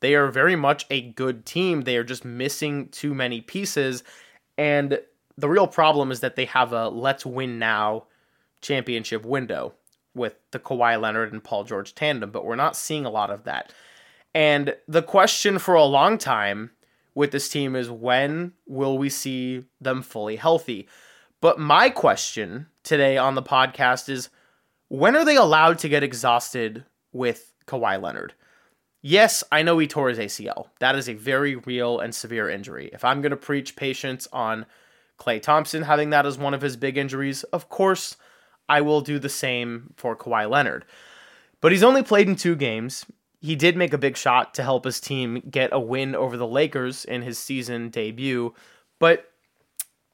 they 0.00 0.14
are 0.14 0.28
very 0.28 0.56
much 0.56 0.84
a 0.90 1.00
good 1.00 1.46
team. 1.46 1.82
They 1.82 1.96
are 1.96 2.04
just 2.04 2.24
missing 2.24 2.88
too 2.88 3.14
many 3.14 3.40
pieces. 3.40 4.04
And 4.58 5.00
the 5.38 5.48
real 5.48 5.66
problem 5.66 6.10
is 6.10 6.20
that 6.20 6.36
they 6.36 6.44
have 6.46 6.72
a 6.72 6.88
let's 6.88 7.24
win 7.24 7.58
now 7.58 8.04
championship 8.60 9.24
window 9.24 9.72
with 10.14 10.34
the 10.50 10.58
Kawhi 10.58 11.00
Leonard 11.00 11.32
and 11.32 11.42
Paul 11.42 11.64
George 11.64 11.94
tandem, 11.94 12.30
but 12.30 12.44
we're 12.44 12.56
not 12.56 12.76
seeing 12.76 13.06
a 13.06 13.10
lot 13.10 13.30
of 13.30 13.44
that. 13.44 13.72
And 14.34 14.76
the 14.86 15.02
question 15.02 15.58
for 15.58 15.74
a 15.74 15.84
long 15.84 16.18
time 16.18 16.70
with 17.14 17.30
this 17.30 17.48
team 17.48 17.76
is 17.76 17.90
when 17.90 18.52
will 18.66 18.98
we 18.98 19.08
see 19.08 19.64
them 19.80 20.02
fully 20.02 20.36
healthy? 20.36 20.88
But 21.40 21.58
my 21.58 21.90
question 21.90 22.66
today 22.82 23.16
on 23.16 23.34
the 23.34 23.42
podcast 23.42 24.08
is 24.08 24.28
when 24.88 25.16
are 25.16 25.24
they 25.24 25.36
allowed 25.36 25.78
to 25.80 25.88
get 25.88 26.02
exhausted 26.02 26.84
with 27.12 27.52
Kawhi 27.66 28.00
Leonard? 28.00 28.34
Yes, 29.00 29.42
I 29.50 29.62
know 29.62 29.78
he 29.78 29.88
tore 29.88 30.08
his 30.08 30.18
ACL. 30.18 30.68
That 30.78 30.94
is 30.94 31.08
a 31.08 31.14
very 31.14 31.56
real 31.56 31.98
and 31.98 32.14
severe 32.14 32.48
injury. 32.48 32.90
If 32.92 33.04
I'm 33.04 33.20
going 33.20 33.30
to 33.30 33.36
preach 33.36 33.74
patience 33.74 34.28
on 34.32 34.64
Klay 35.18 35.42
Thompson 35.42 35.82
having 35.82 36.10
that 36.10 36.26
as 36.26 36.38
one 36.38 36.54
of 36.54 36.62
his 36.62 36.76
big 36.76 36.96
injuries, 36.96 37.42
of 37.44 37.68
course, 37.68 38.16
I 38.68 38.80
will 38.80 39.00
do 39.00 39.18
the 39.18 39.28
same 39.28 39.94
for 39.96 40.16
Kawhi 40.16 40.48
Leonard. 40.48 40.84
But 41.60 41.72
he's 41.72 41.82
only 41.82 42.02
played 42.02 42.28
in 42.28 42.36
two 42.36 42.54
games 42.54 43.04
he 43.42 43.56
did 43.56 43.76
make 43.76 43.92
a 43.92 43.98
big 43.98 44.16
shot 44.16 44.54
to 44.54 44.62
help 44.62 44.84
his 44.84 45.00
team 45.00 45.42
get 45.50 45.70
a 45.72 45.80
win 45.80 46.14
over 46.14 46.36
the 46.36 46.46
Lakers 46.46 47.04
in 47.04 47.22
his 47.22 47.38
season 47.38 47.88
debut, 47.88 48.54
but 49.00 49.32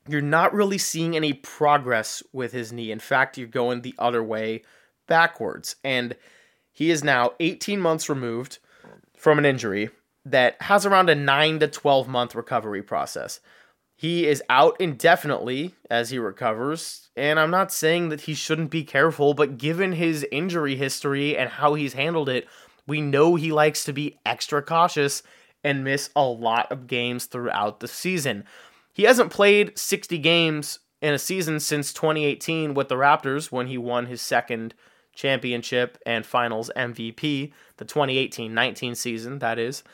you're 0.08 0.22
not 0.22 0.54
really 0.54 0.78
seeing 0.78 1.14
any 1.14 1.34
progress 1.34 2.22
with 2.32 2.52
his 2.52 2.72
knee. 2.72 2.90
In 2.90 2.98
fact, 2.98 3.36
you're 3.36 3.46
going 3.46 3.82
the 3.82 3.94
other 3.98 4.24
way 4.24 4.62
backwards. 5.06 5.76
And 5.84 6.16
he 6.72 6.90
is 6.90 7.04
now 7.04 7.32
18 7.38 7.78
months 7.78 8.08
removed 8.08 8.58
from 9.14 9.38
an 9.38 9.44
injury 9.44 9.90
that 10.24 10.60
has 10.62 10.86
around 10.86 11.10
a 11.10 11.14
9 11.14 11.58
to 11.58 11.68
12 11.68 12.08
month 12.08 12.34
recovery 12.34 12.82
process. 12.82 13.40
He 13.94 14.26
is 14.26 14.42
out 14.48 14.80
indefinitely 14.80 15.74
as 15.90 16.10
he 16.10 16.18
recovers, 16.18 17.08
and 17.16 17.40
I'm 17.40 17.50
not 17.50 17.72
saying 17.72 18.10
that 18.10 18.22
he 18.22 18.34
shouldn't 18.34 18.70
be 18.70 18.84
careful, 18.84 19.34
but 19.34 19.58
given 19.58 19.92
his 19.92 20.24
injury 20.30 20.76
history 20.76 21.36
and 21.36 21.50
how 21.50 21.74
he's 21.74 21.94
handled 21.94 22.28
it, 22.28 22.46
we 22.88 23.00
know 23.00 23.36
he 23.36 23.52
likes 23.52 23.84
to 23.84 23.92
be 23.92 24.18
extra 24.26 24.62
cautious 24.62 25.22
and 25.62 25.84
miss 25.84 26.10
a 26.16 26.24
lot 26.24 26.72
of 26.72 26.86
games 26.86 27.26
throughout 27.26 27.80
the 27.80 27.88
season. 27.88 28.44
He 28.92 29.04
hasn't 29.04 29.30
played 29.30 29.78
60 29.78 30.18
games 30.18 30.80
in 31.00 31.14
a 31.14 31.18
season 31.18 31.60
since 31.60 31.92
2018 31.92 32.74
with 32.74 32.88
the 32.88 32.96
Raptors 32.96 33.52
when 33.52 33.66
he 33.66 33.78
won 33.78 34.06
his 34.06 34.22
second 34.22 34.74
championship 35.14 35.98
and 36.06 36.24
finals 36.24 36.70
MVP, 36.74 37.52
the 37.76 37.84
2018 37.84 38.54
19 38.54 38.94
season, 38.94 39.38
that 39.40 39.58
is. 39.58 39.84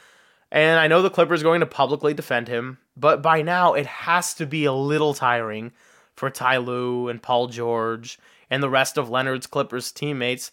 And 0.53 0.79
I 0.79 0.87
know 0.87 1.03
the 1.03 1.11
Clippers 1.11 1.43
going 1.43 1.61
to 1.61 1.67
publicly 1.67 2.15
defend 2.15 2.47
him, 2.47 2.79
but 2.97 3.23
by 3.23 3.43
now 3.43 3.75
it 3.75 3.87
has 3.87 4.35
to 4.35 4.47
be 4.47 4.65
a 4.67 4.73
little 4.73 5.15
tiring 5.15 5.73
for 6.15 6.31
Ty 6.31 6.59
Lue 6.59 7.09
and 7.09 7.21
Paul 7.21 7.49
George 7.49 8.19
and 8.49 8.63
the 8.63 8.71
rest 8.71 8.97
of 8.97 9.11
Leonard's 9.11 9.49
Clippers 9.49 9.91
teammates 9.91 10.53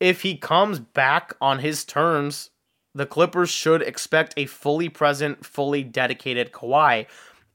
if 0.00 0.22
he 0.22 0.36
comes 0.36 0.80
back 0.80 1.34
on 1.40 1.58
his 1.60 1.84
terms, 1.84 2.50
the 2.94 3.06
Clippers 3.06 3.50
should 3.50 3.82
expect 3.82 4.34
a 4.36 4.46
fully 4.46 4.88
present, 4.88 5.44
fully 5.44 5.84
dedicated 5.84 6.52
Kawhi. 6.52 7.06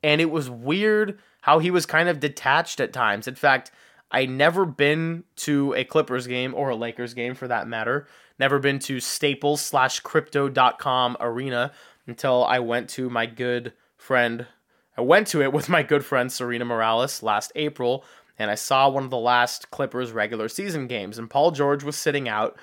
And 0.03 0.21
it 0.21 0.31
was 0.31 0.49
weird 0.49 1.19
how 1.41 1.59
he 1.59 1.71
was 1.71 1.85
kind 1.85 2.07
of 2.07 2.19
detached 2.19 2.79
at 2.79 2.93
times. 2.93 3.27
In 3.27 3.35
fact, 3.35 3.71
I 4.11 4.27
never 4.27 4.65
been 4.65 5.23
to 5.37 5.73
a 5.73 5.83
Clippers 5.83 6.27
game 6.27 6.53
or 6.53 6.69
a 6.69 6.75
Lakers 6.75 7.13
game 7.13 7.35
for 7.35 7.47
that 7.47 7.67
matter. 7.67 8.07
Never 8.39 8.59
been 8.59 8.79
to 8.79 8.99
Staples 8.99 9.61
slash 9.61 9.99
crypto.com 9.99 11.17
arena 11.19 11.71
until 12.07 12.45
I 12.45 12.59
went 12.59 12.89
to 12.91 13.09
my 13.09 13.25
good 13.25 13.73
friend. 13.97 14.45
I 14.97 15.01
went 15.01 15.27
to 15.27 15.41
it 15.41 15.51
with 15.51 15.67
my 15.67 15.83
good 15.83 16.05
friend 16.05 16.31
Serena 16.31 16.65
Morales 16.65 17.23
last 17.23 17.51
April 17.55 18.05
and 18.37 18.51
I 18.51 18.55
saw 18.55 18.89
one 18.89 19.03
of 19.03 19.09
the 19.09 19.17
last 19.17 19.71
Clippers 19.71 20.11
regular 20.11 20.49
season 20.49 20.87
games, 20.87 21.17
and 21.17 21.29
Paul 21.29 21.51
George 21.51 21.83
was 21.83 21.95
sitting 21.95 22.27
out, 22.27 22.57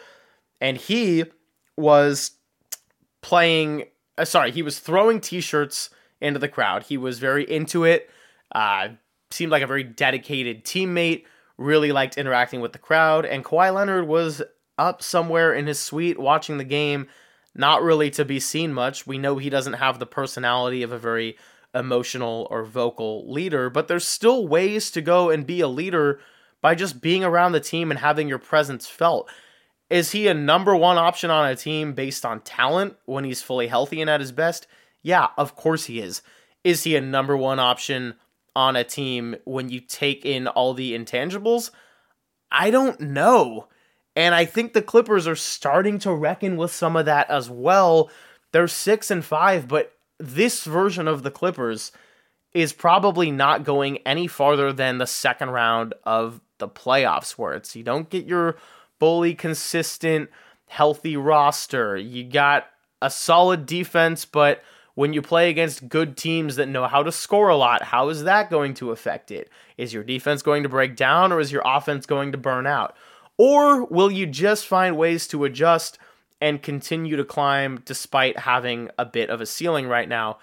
and 0.61 0.77
he 0.77 1.25
was 1.77 2.33
playing. 3.21 3.85
Uh, 4.19 4.25
sorry, 4.25 4.51
he 4.51 4.63
was 4.63 4.79
throwing 4.79 5.21
T-shirts 5.21 5.91
into 6.21 6.39
the 6.39 6.49
crowd. 6.49 6.85
He 6.85 6.97
was 6.97 7.19
very 7.19 7.49
into 7.51 7.85
it. 7.85 8.11
Uh, 8.55 8.89
seemed 9.31 9.53
like 9.53 9.63
a 9.63 9.67
very 9.67 9.85
dedicated 9.85 10.65
teammate. 10.65 11.25
Really 11.59 11.93
liked 11.93 12.19
interacting 12.19 12.61
with 12.61 12.73
the 12.73 12.79
crowd, 12.79 13.25
and 13.25 13.45
Kawhi 13.45 13.75
Leonard 13.75 14.09
was 14.09 14.43
up 14.79 15.03
somewhere 15.03 15.55
in 15.55 15.67
his 15.67 15.79
suite 15.79 16.19
watching 16.19 16.59
the 16.59 16.65
game. 16.65 17.07
Not 17.55 17.83
really 17.83 18.11
to 18.13 18.25
be 18.25 18.41
seen 18.41 18.73
much. 18.73 19.07
We 19.07 19.19
know 19.19 19.37
he 19.37 19.51
doesn't 19.51 19.75
have 19.75 19.99
the 19.99 20.07
personality 20.07 20.83
of 20.83 20.91
a 20.91 20.99
very 20.99 21.37
emotional 21.75 22.47
or 22.51 22.65
vocal 22.65 23.31
leader, 23.31 23.71
but 23.71 23.89
there's 23.89 24.07
still 24.07 24.47
ways 24.47 24.91
to 24.91 25.01
go 25.01 25.31
and 25.31 25.47
be 25.47 25.61
a 25.61 25.69
leader 25.69 26.21
by 26.61 26.75
just 26.75 27.01
being 27.01 27.25
around 27.25 27.53
the 27.53 27.61
team 27.61 27.91
and 27.91 28.01
having 28.01 28.29
your 28.29 28.39
presence 28.39 28.87
felt. 28.87 29.29
Is 29.91 30.13
he 30.13 30.27
a 30.27 30.35
number 30.35 30.75
one 30.75 30.97
option 30.97 31.31
on 31.31 31.49
a 31.49 31.57
team 31.57 31.93
based 31.93 32.25
on 32.25 32.41
talent 32.41 32.97
when 33.05 33.25
he's 33.25 33.43
fully 33.43 33.67
healthy 33.67 34.01
and 34.01 34.09
at 34.09 34.21
his 34.21 34.33
best? 34.33 34.67
Yeah, 35.03 35.29
of 35.37 35.57
course 35.57 35.87
he 35.87 36.01
is. 36.01 36.23
Is 36.65 36.85
he 36.85 36.97
a 36.97 37.01
number 37.01 37.37
one 37.37 37.59
option 37.59 38.15
on 38.55 38.77
a 38.77 38.85
team 38.85 39.37
when 39.45 39.69
you 39.69 39.81
take 39.81 40.25
in 40.25 40.47
all 40.47 40.75
the 40.75 40.97
intangibles? 40.97 41.71
I 42.51 42.71
don't 42.71 43.01
know. 43.01 43.69
And 44.15 44.35
I 44.35 44.45
think 44.45 44.73
the 44.73 44.83
Clippers 44.83 45.27
are 45.27 45.37
starting 45.37 45.99
to 46.01 46.15
reckon 46.15 46.57
with 46.57 46.71
some 46.71 46.97
of 46.97 47.07
that 47.07 47.31
as 47.31 47.51
well. 47.51 48.11
They're 48.53 48.69
six 48.69 49.11
and 49.11 49.25
five, 49.25 49.67
but 49.67 49.93
this 50.23 50.65
version 50.65 51.09
of 51.09 51.23
the 51.23 51.31
Clippers 51.31 51.93
is 52.53 52.73
probably 52.73 53.31
not 53.31 53.65
going 53.65 53.99
any 53.99 54.27
farther 54.27 54.73
than 54.73 54.99
the 54.99 55.07
second 55.07 55.51
round 55.51 55.95
of 56.05 56.41
the 56.59 56.69
playoffs, 56.69 57.33
where 57.33 57.55
it's 57.55 57.75
you 57.75 57.83
don't 57.83 58.11
get 58.11 58.27
your 58.27 58.57
fully 58.99 59.35
consistent, 59.35 60.31
healthy 60.69 61.17
roster. 61.17 61.97
You 61.97 62.25
got 62.25 62.67
a 63.01 63.11
solid 63.11 63.67
defense, 63.67 64.25
but 64.25 64.63
when 64.95 65.13
you 65.13 65.23
play 65.23 65.49
against 65.49 65.89
good 65.89 66.17
teams 66.17 66.57
that 66.57 66.69
know 66.69 66.87
how 66.87 67.03
to 67.03 67.11
score 67.11 67.49
a 67.49 67.57
lot, 67.57 67.83
how 67.83 68.11
is 68.11 68.25
that 68.25 68.51
going 68.51 68.75
to 68.75 68.91
affect 68.91 69.31
it? 69.31 69.51
Is 69.79 69.93
your 69.93 70.05
defense 70.05 70.43
going 70.43 70.63
to 70.63 70.69
break 70.69 70.95
down 70.95 71.33
or 71.33 71.41
is 71.41 71.51
your 71.51 71.63
offense 71.65 72.07
going 72.07 72.33
to 72.33 72.39
burn 72.39 72.67
out? 72.67 72.95
Or 73.39 73.85
will 73.87 74.11
you 74.11 74.27
just 74.27 74.67
find 74.67 74.97
ways 74.97 75.27
to 75.29 75.45
adjust 75.45 75.99
and 76.43 76.63
continue 76.63 77.17
to 77.17 77.25
climb 77.25 77.81
despite 77.87 78.41
having 78.41 78.91
a 78.99 79.07
bit 79.07 79.31
of 79.31 79.41
a 79.41 79.47
ceiling 79.47 79.87
right 79.87 80.09
now? 80.09 80.39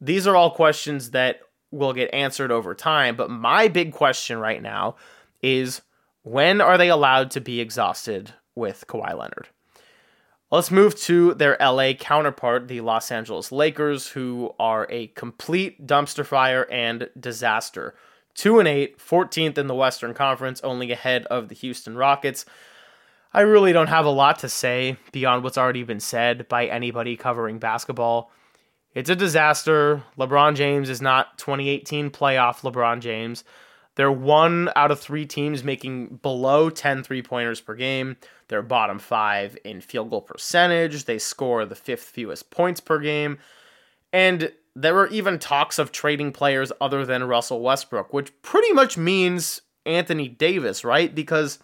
These 0.00 0.26
are 0.26 0.34
all 0.34 0.50
questions 0.50 1.10
that 1.10 1.40
will 1.70 1.92
get 1.92 2.12
answered 2.12 2.50
over 2.50 2.74
time. 2.74 3.14
But 3.14 3.30
my 3.30 3.68
big 3.68 3.92
question 3.92 4.38
right 4.38 4.62
now 4.62 4.96
is 5.42 5.82
when 6.22 6.60
are 6.60 6.78
they 6.78 6.88
allowed 6.88 7.30
to 7.32 7.40
be 7.40 7.60
exhausted 7.60 8.32
with 8.54 8.86
Kawhi 8.88 9.16
Leonard? 9.16 9.48
Let's 10.50 10.70
move 10.70 10.98
to 11.00 11.34
their 11.34 11.56
LA 11.60 11.92
counterpart, 11.94 12.68
the 12.68 12.80
Los 12.80 13.10
Angeles 13.10 13.50
Lakers, 13.50 14.08
who 14.08 14.54
are 14.58 14.86
a 14.88 15.08
complete 15.08 15.86
dumpster 15.86 16.24
fire 16.24 16.66
and 16.70 17.08
disaster. 17.18 17.94
2 18.34 18.58
and 18.58 18.68
8, 18.68 18.98
14th 18.98 19.58
in 19.58 19.66
the 19.66 19.74
Western 19.74 20.14
Conference, 20.14 20.60
only 20.62 20.92
ahead 20.92 21.26
of 21.26 21.48
the 21.48 21.54
Houston 21.54 21.96
Rockets. 21.96 22.44
I 23.34 23.40
really 23.40 23.72
don't 23.72 23.88
have 23.88 24.06
a 24.06 24.10
lot 24.10 24.38
to 24.38 24.48
say 24.48 24.96
beyond 25.10 25.42
what's 25.42 25.58
already 25.58 25.82
been 25.82 25.98
said 25.98 26.46
by 26.48 26.66
anybody 26.66 27.16
covering 27.16 27.58
basketball. 27.58 28.30
It's 28.94 29.10
a 29.10 29.16
disaster. 29.16 30.04
LeBron 30.16 30.54
James 30.54 30.88
is 30.88 31.02
not 31.02 31.36
2018 31.38 32.10
playoff 32.10 32.60
LeBron 32.60 33.00
James. 33.00 33.42
They're 33.96 34.12
one 34.12 34.70
out 34.76 34.92
of 34.92 35.00
three 35.00 35.26
teams 35.26 35.64
making 35.64 36.20
below 36.22 36.70
10 36.70 37.02
three 37.02 37.22
pointers 37.22 37.60
per 37.60 37.74
game. 37.74 38.16
They're 38.46 38.62
bottom 38.62 39.00
five 39.00 39.58
in 39.64 39.80
field 39.80 40.10
goal 40.10 40.22
percentage. 40.22 41.04
They 41.04 41.18
score 41.18 41.64
the 41.64 41.74
fifth 41.74 42.04
fewest 42.04 42.50
points 42.50 42.80
per 42.80 43.00
game. 43.00 43.38
And 44.12 44.52
there 44.76 44.94
were 44.94 45.08
even 45.08 45.40
talks 45.40 45.80
of 45.80 45.90
trading 45.90 46.30
players 46.30 46.70
other 46.80 47.04
than 47.04 47.24
Russell 47.24 47.60
Westbrook, 47.60 48.12
which 48.12 48.30
pretty 48.42 48.72
much 48.72 48.96
means 48.96 49.60
Anthony 49.84 50.28
Davis, 50.28 50.84
right? 50.84 51.12
Because 51.12 51.58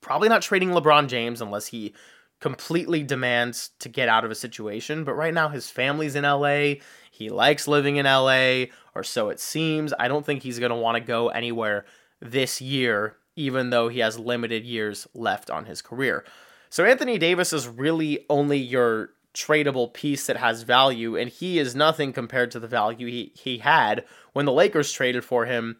probably 0.00 0.28
not 0.28 0.42
trading 0.42 0.70
LeBron 0.70 1.08
James 1.08 1.40
unless 1.40 1.66
he 1.66 1.94
completely 2.40 3.02
demands 3.02 3.70
to 3.78 3.88
get 3.88 4.08
out 4.08 4.24
of 4.24 4.30
a 4.30 4.34
situation. 4.34 5.04
But 5.04 5.14
right 5.14 5.32
now, 5.32 5.48
his 5.48 5.70
family's 5.70 6.14
in 6.14 6.24
LA. 6.24 6.74
He 7.10 7.30
likes 7.30 7.66
living 7.66 7.96
in 7.96 8.06
LA, 8.06 8.66
or 8.94 9.02
so 9.02 9.30
it 9.30 9.40
seems. 9.40 9.94
I 9.98 10.08
don't 10.08 10.26
think 10.26 10.42
he's 10.42 10.58
going 10.58 10.70
to 10.70 10.76
want 10.76 10.96
to 10.96 11.00
go 11.00 11.28
anywhere 11.28 11.86
this 12.20 12.60
year, 12.60 13.16
even 13.36 13.70
though 13.70 13.88
he 13.88 14.00
has 14.00 14.18
limited 14.18 14.64
years 14.64 15.06
left 15.14 15.50
on 15.50 15.64
his 15.64 15.80
career. 15.80 16.24
So 16.70 16.84
Anthony 16.84 17.18
Davis 17.18 17.52
is 17.52 17.68
really 17.68 18.26
only 18.28 18.58
your 18.58 19.10
tradable 19.32 19.92
piece 19.92 20.26
that 20.26 20.36
has 20.36 20.62
value, 20.62 21.16
and 21.16 21.30
he 21.30 21.58
is 21.58 21.74
nothing 21.74 22.12
compared 22.12 22.50
to 22.52 22.60
the 22.60 22.68
value 22.68 23.06
he, 23.06 23.32
he 23.34 23.58
had 23.58 24.04
when 24.32 24.44
the 24.46 24.52
Lakers 24.52 24.92
traded 24.92 25.24
for 25.24 25.46
him 25.46 25.76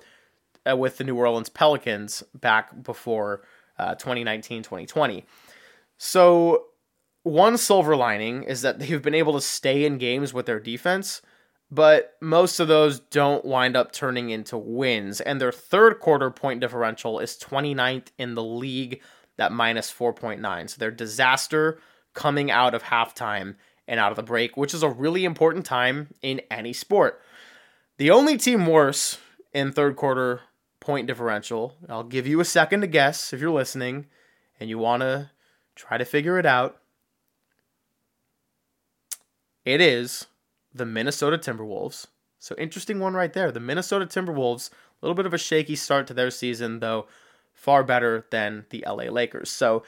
uh, 0.68 0.76
with 0.76 0.98
the 0.98 1.04
New 1.04 1.16
Orleans 1.16 1.48
Pelicans 1.48 2.22
back 2.34 2.82
before 2.82 3.42
uh, 3.78 3.94
2019 3.94 4.62
2020. 4.62 5.24
So, 5.96 6.66
one 7.22 7.56
silver 7.56 7.96
lining 7.96 8.42
is 8.42 8.62
that 8.62 8.78
they've 8.78 9.02
been 9.02 9.14
able 9.14 9.32
to 9.34 9.40
stay 9.40 9.84
in 9.84 9.98
games 9.98 10.34
with 10.34 10.46
their 10.46 10.60
defense, 10.60 11.22
but 11.70 12.14
most 12.20 12.60
of 12.60 12.68
those 12.68 13.00
don't 13.00 13.44
wind 13.44 13.76
up 13.76 13.92
turning 13.92 14.30
into 14.30 14.58
wins. 14.58 15.20
And 15.20 15.40
their 15.40 15.52
third 15.52 16.00
quarter 16.00 16.30
point 16.30 16.60
differential 16.60 17.18
is 17.18 17.38
29th 17.38 18.08
in 18.18 18.34
the 18.34 18.44
league 18.44 19.00
at 19.38 19.52
minus 19.52 19.92
4.9. 19.92 20.70
So 20.70 20.76
they're 20.78 20.90
disaster 20.90 21.80
coming 22.12 22.50
out 22.50 22.74
of 22.74 22.84
halftime 22.84 23.56
and 23.86 24.00
out 24.00 24.12
of 24.12 24.16
the 24.16 24.22
break, 24.22 24.56
which 24.56 24.74
is 24.74 24.82
a 24.82 24.88
really 24.88 25.24
important 25.24 25.66
time 25.66 26.14
in 26.22 26.40
any 26.50 26.72
sport. 26.72 27.20
The 27.98 28.10
only 28.10 28.38
team 28.38 28.66
worse 28.66 29.18
in 29.52 29.72
third 29.72 29.96
quarter 29.96 30.40
point 30.84 31.06
differential, 31.06 31.74
I'll 31.88 32.04
give 32.04 32.26
you 32.26 32.40
a 32.40 32.44
second 32.44 32.82
to 32.82 32.86
guess 32.86 33.32
if 33.32 33.40
you're 33.40 33.50
listening 33.50 34.06
and 34.60 34.68
you 34.68 34.78
want 34.78 35.00
to 35.00 35.30
try 35.74 35.96
to 35.96 36.04
figure 36.04 36.38
it 36.38 36.44
out. 36.44 36.76
It 39.64 39.80
is 39.80 40.26
the 40.74 40.84
Minnesota 40.84 41.38
Timberwolves. 41.38 42.06
So 42.38 42.54
interesting 42.58 43.00
one 43.00 43.14
right 43.14 43.32
there. 43.32 43.50
The 43.50 43.60
Minnesota 43.60 44.04
Timberwolves, 44.04 44.68
a 44.70 44.74
little 45.00 45.14
bit 45.14 45.24
of 45.24 45.32
a 45.32 45.38
shaky 45.38 45.74
start 45.74 46.06
to 46.08 46.14
their 46.14 46.30
season, 46.30 46.80
though 46.80 47.06
far 47.54 47.82
better 47.82 48.26
than 48.30 48.66
the 48.68 48.84
LA 48.86 49.04
Lakers. 49.04 49.48
So 49.48 49.84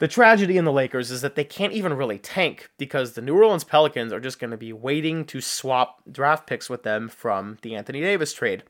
the 0.00 0.08
tragedy 0.08 0.56
in 0.56 0.64
the 0.64 0.72
Lakers 0.72 1.12
is 1.12 1.20
that 1.20 1.36
they 1.36 1.44
can't 1.44 1.72
even 1.72 1.94
really 1.94 2.18
tank 2.18 2.68
because 2.78 3.12
the 3.12 3.22
New 3.22 3.36
Orleans 3.36 3.62
Pelicans 3.62 4.12
are 4.12 4.18
just 4.18 4.40
going 4.40 4.50
to 4.50 4.56
be 4.56 4.72
waiting 4.72 5.24
to 5.26 5.40
swap 5.40 6.02
draft 6.10 6.48
picks 6.48 6.68
with 6.68 6.82
them 6.82 7.08
from 7.08 7.58
the 7.62 7.76
Anthony 7.76 8.00
Davis 8.00 8.32
trade. 8.32 8.64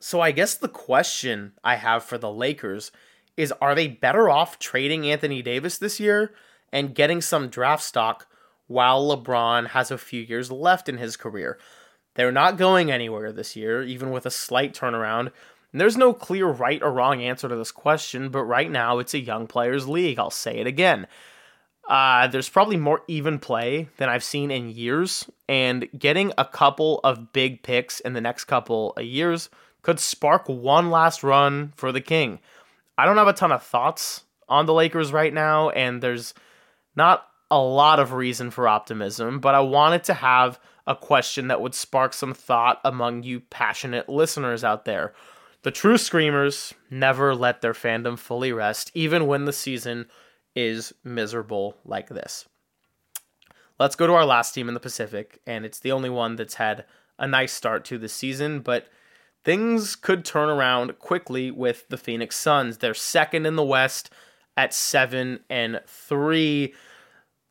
So 0.00 0.20
I 0.20 0.30
guess 0.30 0.54
the 0.54 0.68
question 0.68 1.52
I 1.64 1.76
have 1.76 2.04
for 2.04 2.18
the 2.18 2.30
Lakers 2.30 2.92
is 3.36 3.52
are 3.60 3.74
they 3.74 3.88
better 3.88 4.28
off 4.28 4.58
trading 4.58 5.08
Anthony 5.08 5.42
Davis 5.42 5.78
this 5.78 5.98
year 5.98 6.32
and 6.72 6.94
getting 6.94 7.20
some 7.20 7.48
draft 7.48 7.82
stock 7.82 8.26
while 8.66 9.16
LeBron 9.16 9.68
has 9.68 9.90
a 9.90 9.98
few 9.98 10.20
years 10.22 10.50
left 10.50 10.88
in 10.88 10.98
his 10.98 11.16
career? 11.16 11.58
They're 12.14 12.32
not 12.32 12.58
going 12.58 12.90
anywhere 12.90 13.32
this 13.32 13.54
year, 13.56 13.82
even 13.82 14.10
with 14.10 14.26
a 14.26 14.30
slight 14.30 14.74
turnaround. 14.74 15.30
And 15.72 15.80
there's 15.80 15.96
no 15.96 16.12
clear 16.12 16.46
right 16.46 16.82
or 16.82 16.92
wrong 16.92 17.22
answer 17.22 17.48
to 17.48 17.56
this 17.56 17.70
question, 17.70 18.30
but 18.30 18.42
right 18.44 18.70
now 18.70 18.98
it's 18.98 19.14
a 19.14 19.20
young 19.20 19.46
players 19.46 19.86
league. 19.86 20.18
I'll 20.18 20.30
say 20.30 20.58
it 20.58 20.66
again. 20.66 21.06
Uh, 21.88 22.26
there's 22.26 22.48
probably 22.48 22.76
more 22.76 23.02
even 23.08 23.38
play 23.38 23.88
than 23.96 24.08
I've 24.08 24.24
seen 24.24 24.50
in 24.50 24.68
years, 24.68 25.30
and 25.48 25.88
getting 25.98 26.32
a 26.36 26.44
couple 26.44 27.00
of 27.02 27.32
big 27.32 27.62
picks 27.62 28.00
in 28.00 28.12
the 28.12 28.20
next 28.20 28.44
couple 28.44 28.92
of 28.96 29.04
years 29.04 29.48
could 29.82 30.00
spark 30.00 30.48
one 30.48 30.90
last 30.90 31.22
run 31.22 31.72
for 31.76 31.92
the 31.92 32.00
King. 32.00 32.40
I 32.96 33.04
don't 33.04 33.16
have 33.16 33.28
a 33.28 33.32
ton 33.32 33.52
of 33.52 33.62
thoughts 33.62 34.24
on 34.48 34.66
the 34.66 34.74
Lakers 34.74 35.12
right 35.12 35.32
now, 35.32 35.70
and 35.70 36.02
there's 36.02 36.34
not 36.96 37.26
a 37.50 37.58
lot 37.58 38.00
of 38.00 38.12
reason 38.12 38.50
for 38.50 38.68
optimism, 38.68 39.40
but 39.40 39.54
I 39.54 39.60
wanted 39.60 40.04
to 40.04 40.14
have 40.14 40.58
a 40.86 40.96
question 40.96 41.48
that 41.48 41.60
would 41.60 41.74
spark 41.74 42.12
some 42.12 42.34
thought 42.34 42.80
among 42.84 43.22
you 43.22 43.40
passionate 43.40 44.08
listeners 44.08 44.64
out 44.64 44.84
there. 44.84 45.12
The 45.62 45.70
true 45.70 45.98
screamers 45.98 46.72
never 46.90 47.34
let 47.34 47.60
their 47.60 47.72
fandom 47.72 48.18
fully 48.18 48.52
rest, 48.52 48.90
even 48.94 49.26
when 49.26 49.44
the 49.44 49.52
season 49.52 50.06
is 50.54 50.94
miserable 51.04 51.76
like 51.84 52.08
this. 52.08 52.46
Let's 53.78 53.96
go 53.96 54.06
to 54.06 54.14
our 54.14 54.26
last 54.26 54.52
team 54.52 54.68
in 54.68 54.74
the 54.74 54.80
Pacific, 54.80 55.40
and 55.46 55.64
it's 55.64 55.80
the 55.80 55.92
only 55.92 56.10
one 56.10 56.36
that's 56.36 56.54
had 56.54 56.84
a 57.18 57.28
nice 57.28 57.52
start 57.52 57.84
to 57.86 57.98
the 57.98 58.08
season, 58.08 58.60
but 58.60 58.88
things 59.44 59.96
could 59.96 60.24
turn 60.24 60.48
around 60.48 60.98
quickly 60.98 61.50
with 61.50 61.88
the 61.88 61.96
Phoenix 61.96 62.36
Suns. 62.36 62.78
They're 62.78 62.94
second 62.94 63.46
in 63.46 63.56
the 63.56 63.64
West 63.64 64.10
at 64.56 64.74
7 64.74 65.40
and 65.48 65.80
3. 65.86 66.74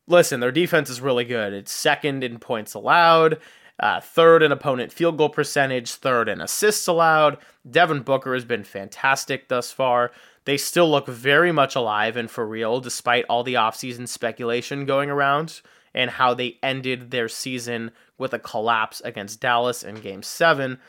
Listen, 0.08 0.39
their 0.39 0.52
defense 0.52 0.89
is 0.89 1.02
really 1.02 1.26
good. 1.26 1.54
It's 1.54 1.71
second 1.71 2.23
in 2.23 2.39
points 2.39 2.73
allowed. 2.73 3.39
Uh, 3.80 4.02
third 4.02 4.41
in 4.41 4.52
opponent 4.52 4.91
field 4.91 5.17
goal 5.17 5.30
percentage, 5.30 5.91
third 5.93 6.28
in 6.28 6.41
assists 6.41 6.88
allowed. 6.88 7.38
Devin 7.69 8.02
Booker 8.02 8.34
has 8.34 8.45
been 8.45 8.63
fantastic 8.63 9.50
thus 9.50 9.71
far. 9.71 10.12
They 10.45 10.58
still 10.58 10.89
look 10.89 11.08
very 11.08 11.52
much 11.52 11.76
alive 11.76 12.17
and 12.17 12.32
for 12.32 12.47
real, 12.47 12.80
despite 12.80 13.26
all 13.30 13.43
the 13.43 13.54
offseason 13.56 14.08
speculation 14.08 14.86
going 14.86 15.10
around 15.10 15.62
and 15.93 16.10
how 16.10 16.34
they 16.34 16.58
ended 16.63 17.12
their 17.12 17.28
season 17.28 17.91
with 18.17 18.34
a 18.34 18.39
collapse 18.39 19.02
against 19.02 19.41
Dallas 19.41 19.84
in 19.84 19.95
game 19.95 20.23
seven. 20.23 20.80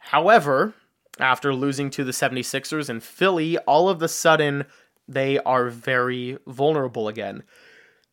However, 0.00 0.74
after 1.18 1.54
losing 1.54 1.90
to 1.90 2.04
the 2.04 2.12
76ers 2.12 2.88
and 2.88 3.02
Philly, 3.02 3.58
all 3.58 3.88
of 3.88 4.02
a 4.02 4.08
sudden 4.08 4.64
they 5.06 5.38
are 5.38 5.68
very 5.68 6.38
vulnerable 6.46 7.08
again. 7.08 7.42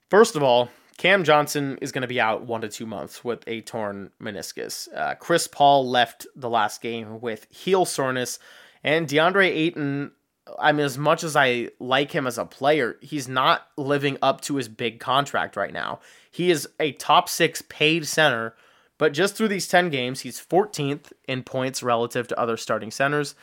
First 0.10 0.36
of 0.36 0.44
all, 0.44 0.70
Cam 0.98 1.24
Johnson 1.24 1.78
is 1.82 1.92
going 1.92 2.02
to 2.02 2.08
be 2.08 2.20
out 2.20 2.46
one 2.46 2.62
to 2.62 2.70
two 2.70 2.88
months 2.88 3.24
with 3.24 3.44
a 3.48 3.62
torn 3.62 4.12
meniscus. 4.22 4.88
Uh, 4.94 5.16
Chris 5.16 5.48
Paul 5.48 5.88
left 5.88 6.26
the 6.36 6.50
last 6.50 6.82
game 6.82 7.22
with 7.22 7.46
heel 7.52 7.86
soreness, 7.86 8.40
and 8.84 9.08
DeAndre 9.08 9.48
Ayton. 9.48 10.12
I 10.58 10.72
mean, 10.72 10.86
as 10.86 10.98
much 10.98 11.24
as 11.24 11.36
I 11.36 11.70
like 11.80 12.14
him 12.14 12.26
as 12.26 12.38
a 12.38 12.46
player, 12.46 12.98
he's 13.02 13.28
not 13.28 13.68
living 13.78 14.18
up 14.22 14.42
to 14.42 14.56
his 14.56 14.70
big 14.70 15.00
contract 15.00 15.56
right 15.56 15.74
now. 15.74 16.00
He 16.32 16.50
is 16.50 16.68
a 16.80 16.94
top 16.94 17.28
six 17.30 17.62
paid 17.62 18.08
center, 18.08 18.56
but 18.98 19.14
just 19.14 19.36
through 19.36 19.50
these 19.50 19.68
10 19.68 19.90
games, 19.90 20.22
he's 20.22 20.40
14th 20.40 21.12
in 21.28 21.44
points 21.44 21.84
relative 21.84 22.28
to 22.28 22.40
other 22.40 22.58
starting 22.58 22.92
centers, 22.92 23.36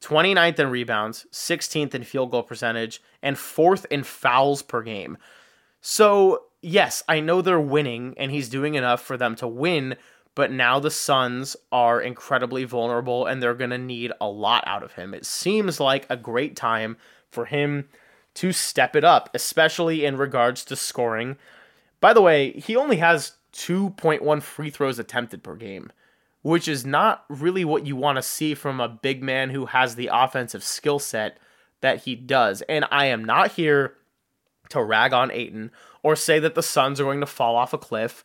29th 0.00 0.58
in 0.58 0.70
rebounds, 0.70 1.26
16th 1.32 1.94
in 1.94 2.04
field 2.04 2.30
goal 2.30 2.42
percentage, 2.42 3.02
and 3.22 3.36
4th 3.36 3.86
in 3.90 4.02
fouls 4.02 4.62
per 4.62 4.82
game. 4.82 5.16
So 5.80 6.44
yes, 6.64 7.02
I 7.08 7.20
know 7.20 7.42
they're 7.42 7.60
winning 7.60 8.14
and 8.16 8.30
he's 8.30 8.48
doing 8.48 8.74
enough 8.74 9.02
for 9.02 9.16
them 9.16 9.36
to 9.36 9.46
win, 9.46 9.96
but 10.34 10.50
now 10.50 10.80
the 10.80 10.90
Suns 10.90 11.56
are 11.70 12.00
incredibly 12.00 12.64
vulnerable 12.64 13.26
and 13.26 13.42
they're 13.42 13.54
going 13.54 13.70
to 13.70 13.78
need 13.78 14.12
a 14.20 14.28
lot 14.28 14.64
out 14.66 14.82
of 14.82 14.92
him. 14.92 15.14
It 15.14 15.26
seems 15.26 15.78
like 15.78 16.06
a 16.08 16.16
great 16.16 16.56
time 16.56 16.96
for 17.30 17.44
him 17.44 17.88
to 18.34 18.52
step 18.52 18.96
it 18.96 19.04
up, 19.04 19.30
especially 19.34 20.04
in 20.04 20.16
regards 20.16 20.64
to 20.64 20.76
scoring. 20.76 21.36
By 22.00 22.12
the 22.12 22.22
way, 22.22 22.52
he 22.52 22.74
only 22.74 22.96
has 22.96 23.32
2.1 23.54 24.42
free 24.42 24.70
throws 24.70 24.98
attempted 24.98 25.42
per 25.42 25.56
game, 25.56 25.90
which 26.42 26.68
is 26.68 26.84
not 26.84 27.24
really 27.28 27.64
what 27.64 27.86
you 27.86 27.96
want 27.96 28.16
to 28.16 28.22
see 28.22 28.54
from 28.54 28.80
a 28.80 28.88
big 28.88 29.22
man 29.22 29.50
who 29.50 29.66
has 29.66 29.94
the 29.94 30.10
offensive 30.12 30.62
skill 30.62 30.98
set 30.98 31.38
that 31.80 32.02
he 32.02 32.14
does. 32.14 32.62
And 32.62 32.84
I 32.90 33.06
am 33.06 33.24
not 33.24 33.52
here 33.52 33.94
to 34.70 34.82
rag 34.82 35.12
on 35.12 35.30
Ayton 35.30 35.70
or 36.02 36.16
say 36.16 36.38
that 36.38 36.54
the 36.54 36.62
Suns 36.62 37.00
are 37.00 37.04
going 37.04 37.20
to 37.20 37.26
fall 37.26 37.56
off 37.56 37.72
a 37.72 37.78
cliff. 37.78 38.24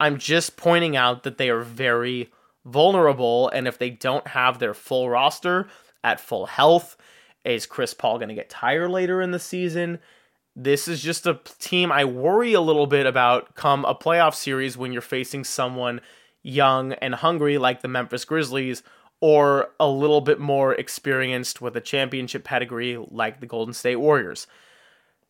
I'm 0.00 0.18
just 0.18 0.56
pointing 0.56 0.96
out 0.96 1.24
that 1.24 1.38
they 1.38 1.50
are 1.50 1.62
very 1.62 2.30
vulnerable, 2.64 3.48
and 3.48 3.66
if 3.66 3.78
they 3.78 3.90
don't 3.90 4.28
have 4.28 4.58
their 4.58 4.74
full 4.74 5.08
roster 5.08 5.68
at 6.04 6.20
full 6.20 6.46
health, 6.46 6.96
is 7.44 7.66
Chris 7.66 7.94
Paul 7.94 8.18
going 8.18 8.28
to 8.28 8.34
get 8.34 8.50
tired 8.50 8.90
later 8.90 9.20
in 9.20 9.30
the 9.30 9.38
season? 9.38 9.98
This 10.56 10.88
is 10.88 11.02
just 11.02 11.26
a 11.26 11.40
team 11.58 11.92
I 11.92 12.04
worry 12.04 12.52
a 12.52 12.60
little 12.60 12.86
bit 12.86 13.06
about 13.06 13.54
come 13.54 13.84
a 13.84 13.94
playoff 13.94 14.34
series 14.34 14.76
when 14.76 14.92
you're 14.92 15.02
facing 15.02 15.44
someone 15.44 16.00
young 16.42 16.94
and 16.94 17.14
hungry 17.14 17.58
like 17.58 17.80
the 17.82 17.88
Memphis 17.88 18.24
Grizzlies 18.24 18.82
or 19.20 19.70
a 19.80 19.88
little 19.88 20.20
bit 20.20 20.38
more 20.38 20.74
experienced 20.74 21.60
with 21.60 21.76
a 21.76 21.80
championship 21.80 22.44
pedigree 22.44 22.96
like 23.10 23.40
the 23.40 23.46
Golden 23.46 23.74
State 23.74 23.96
Warriors. 23.96 24.46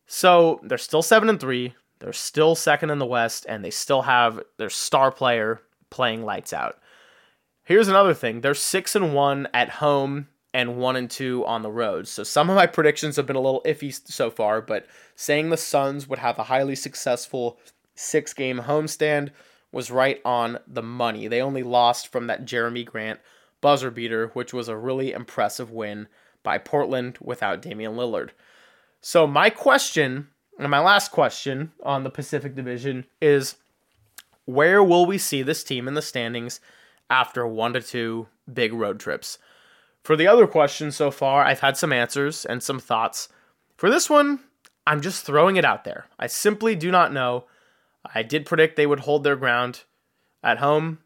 So 0.05 0.59
they're 0.63 0.77
still 0.77 1.01
7 1.01 1.29
and 1.29 1.39
3. 1.39 1.75
They're 1.99 2.13
still 2.13 2.55
second 2.55 2.89
in 2.89 2.99
the 2.99 3.05
West 3.05 3.45
and 3.49 3.63
they 3.63 3.71
still 3.71 4.03
have 4.03 4.41
their 4.57 4.69
star 4.69 5.11
player 5.11 5.61
playing 5.89 6.23
lights 6.23 6.53
out. 6.53 6.79
Here's 7.63 7.87
another 7.87 8.13
thing. 8.13 8.41
They're 8.41 8.53
6 8.53 8.95
and 8.95 9.13
1 9.13 9.47
at 9.53 9.69
home 9.69 10.27
and 10.53 10.77
1 10.77 10.95
and 10.95 11.11
2 11.11 11.45
on 11.45 11.61
the 11.61 11.71
road. 11.71 12.07
So 12.07 12.23
some 12.23 12.49
of 12.49 12.55
my 12.55 12.65
predictions 12.65 13.15
have 13.15 13.25
been 13.25 13.35
a 13.35 13.41
little 13.41 13.61
iffy 13.65 13.93
so 14.09 14.31
far, 14.31 14.61
but 14.61 14.85
saying 15.15 15.49
the 15.49 15.57
Suns 15.57 16.07
would 16.07 16.19
have 16.19 16.39
a 16.39 16.43
highly 16.43 16.75
successful 16.75 17.59
6-game 17.95 18.61
homestand 18.61 19.29
was 19.71 19.91
right 19.91 20.19
on 20.25 20.57
the 20.67 20.81
money. 20.81 21.27
They 21.27 21.41
only 21.41 21.63
lost 21.63 22.11
from 22.11 22.27
that 22.27 22.45
Jerami 22.45 22.85
Grant 22.85 23.19
buzzer 23.61 23.91
beater, 23.91 24.31
which 24.33 24.53
was 24.53 24.67
a 24.67 24.77
really 24.77 25.11
impressive 25.11 25.71
win 25.71 26.07
by 26.41 26.57
Portland 26.57 27.17
without 27.21 27.61
Damian 27.61 27.93
Lillard. 27.93 28.29
So, 29.01 29.27
my 29.27 29.49
question, 29.49 30.29
and 30.57 30.71
my 30.71 30.79
last 30.79 31.11
question 31.11 31.71
on 31.83 32.03
the 32.03 32.09
Pacific 32.09 32.55
Division 32.55 33.05
is 33.21 33.55
where 34.45 34.83
will 34.83 35.05
we 35.05 35.17
see 35.17 35.43
this 35.43 35.63
team 35.63 35.87
in 35.87 35.93
the 35.93 36.01
standings 36.01 36.59
after 37.09 37.45
one 37.45 37.73
to 37.73 37.81
two 37.81 38.27
big 38.51 38.73
road 38.73 38.99
trips? 38.99 39.37
For 40.03 40.15
the 40.15 40.27
other 40.27 40.47
questions 40.47 40.95
so 40.95 41.11
far, 41.11 41.43
I've 41.43 41.59
had 41.59 41.77
some 41.77 41.93
answers 41.93 42.45
and 42.45 42.63
some 42.63 42.79
thoughts. 42.79 43.29
For 43.77 43.89
this 43.89 44.09
one, 44.09 44.39
I'm 44.87 45.01
just 45.01 45.25
throwing 45.25 45.55
it 45.55 45.65
out 45.65 45.83
there. 45.83 46.05
I 46.17 46.27
simply 46.27 46.75
do 46.75 46.91
not 46.91 47.13
know. 47.13 47.45
I 48.13 48.23
did 48.23 48.45
predict 48.45 48.75
they 48.75 48.87
would 48.87 49.01
hold 49.01 49.23
their 49.23 49.35
ground 49.35 49.83
at 50.41 50.57
home 50.59 50.99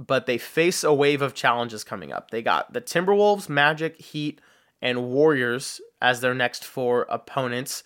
but 0.00 0.24
they 0.24 0.38
face 0.38 0.82
a 0.82 0.94
wave 0.94 1.20
of 1.20 1.34
challenges 1.34 1.84
coming 1.84 2.10
up. 2.10 2.30
They 2.30 2.40
got 2.40 2.72
the 2.72 2.80
Timberwolves, 2.80 3.50
Magic, 3.50 4.00
Heat, 4.00 4.40
and 4.80 5.10
Warriors 5.10 5.78
as 6.00 6.22
their 6.22 6.32
next 6.32 6.64
four 6.64 7.06
opponents. 7.10 7.84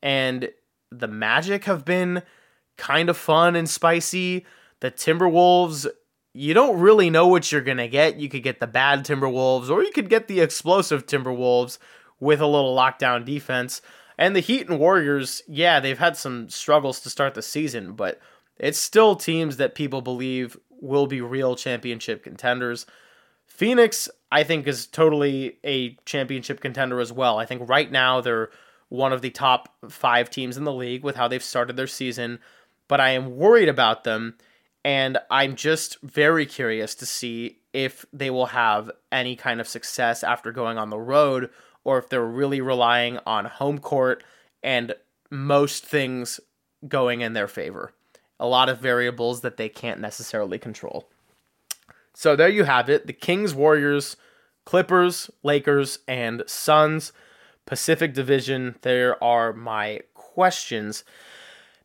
And 0.00 0.50
the 0.92 1.08
Magic 1.08 1.64
have 1.64 1.84
been 1.84 2.22
kind 2.76 3.08
of 3.08 3.16
fun 3.16 3.56
and 3.56 3.68
spicy. 3.68 4.46
The 4.78 4.92
Timberwolves, 4.92 5.88
you 6.36 6.52
don't 6.52 6.78
really 6.78 7.08
know 7.08 7.26
what 7.26 7.50
you're 7.50 7.62
going 7.62 7.78
to 7.78 7.88
get. 7.88 8.16
You 8.16 8.28
could 8.28 8.42
get 8.42 8.60
the 8.60 8.66
bad 8.66 9.04
Timberwolves, 9.04 9.70
or 9.70 9.82
you 9.82 9.90
could 9.90 10.10
get 10.10 10.28
the 10.28 10.40
explosive 10.40 11.06
Timberwolves 11.06 11.78
with 12.20 12.40
a 12.40 12.46
little 12.46 12.76
lockdown 12.76 13.24
defense. 13.24 13.80
And 14.18 14.36
the 14.36 14.40
Heat 14.40 14.68
and 14.68 14.78
Warriors, 14.78 15.42
yeah, 15.48 15.80
they've 15.80 15.98
had 15.98 16.16
some 16.16 16.48
struggles 16.50 17.00
to 17.00 17.10
start 17.10 17.34
the 17.34 17.42
season, 17.42 17.92
but 17.92 18.20
it's 18.58 18.78
still 18.78 19.16
teams 19.16 19.56
that 19.56 19.74
people 19.74 20.02
believe 20.02 20.58
will 20.68 21.06
be 21.06 21.20
real 21.22 21.56
championship 21.56 22.22
contenders. 22.22 22.84
Phoenix, 23.46 24.08
I 24.30 24.42
think, 24.42 24.66
is 24.66 24.86
totally 24.86 25.58
a 25.64 25.94
championship 26.04 26.60
contender 26.60 27.00
as 27.00 27.12
well. 27.12 27.38
I 27.38 27.46
think 27.46 27.66
right 27.68 27.90
now 27.90 28.20
they're 28.20 28.50
one 28.88 29.12
of 29.12 29.22
the 29.22 29.30
top 29.30 29.74
five 29.88 30.28
teams 30.28 30.56
in 30.58 30.64
the 30.64 30.72
league 30.72 31.02
with 31.02 31.16
how 31.16 31.28
they've 31.28 31.42
started 31.42 31.76
their 31.76 31.86
season, 31.86 32.38
but 32.88 33.00
I 33.00 33.10
am 33.10 33.36
worried 33.36 33.68
about 33.68 34.04
them, 34.04 34.36
and 34.86 35.18
I'm 35.30 35.56
just 35.56 36.00
very 36.00 36.46
curious 36.46 36.94
to 36.94 37.06
see 37.06 37.58
if 37.74 38.06
they 38.12 38.30
will 38.30 38.46
have 38.46 38.90
any 39.12 39.36
kind 39.36 39.60
of 39.60 39.68
success 39.68 40.22
after 40.22 40.52
going 40.52 40.78
on 40.78 40.88
the 40.88 40.98
road 40.98 41.50
or 41.84 41.98
if 41.98 42.08
they're 42.08 42.24
really 42.24 42.60
relying 42.60 43.18
on 43.26 43.44
home 43.44 43.78
court 43.78 44.24
and 44.62 44.94
most 45.30 45.84
things 45.84 46.40
going 46.88 47.20
in 47.20 47.34
their 47.34 47.48
favor 47.48 47.92
a 48.38 48.46
lot 48.46 48.68
of 48.68 48.78
variables 48.78 49.40
that 49.40 49.56
they 49.56 49.68
can't 49.68 50.00
necessarily 50.00 50.58
control. 50.58 51.08
So 52.14 52.36
there 52.36 52.48
you 52.48 52.64
have 52.64 52.88
it 52.88 53.06
the 53.06 53.12
Kings, 53.12 53.54
Warriors, 53.54 54.16
Clippers, 54.64 55.30
Lakers, 55.42 55.98
and 56.06 56.42
Suns. 56.46 57.12
Pacific 57.66 58.14
Division, 58.14 58.76
there 58.82 59.22
are 59.22 59.52
my 59.52 60.00
questions. 60.14 61.02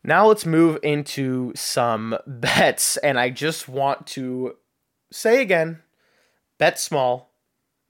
Now 0.04 0.28
let's 0.28 0.46
move 0.46 0.80
into 0.84 1.52
some 1.56 2.18
bets. 2.28 2.98
And 2.98 3.20
I 3.20 3.30
just 3.30 3.68
want 3.68 4.08
to 4.08 4.56
say 5.12 5.42
again 5.42 5.82
bet 6.58 6.80
small. 6.80 7.32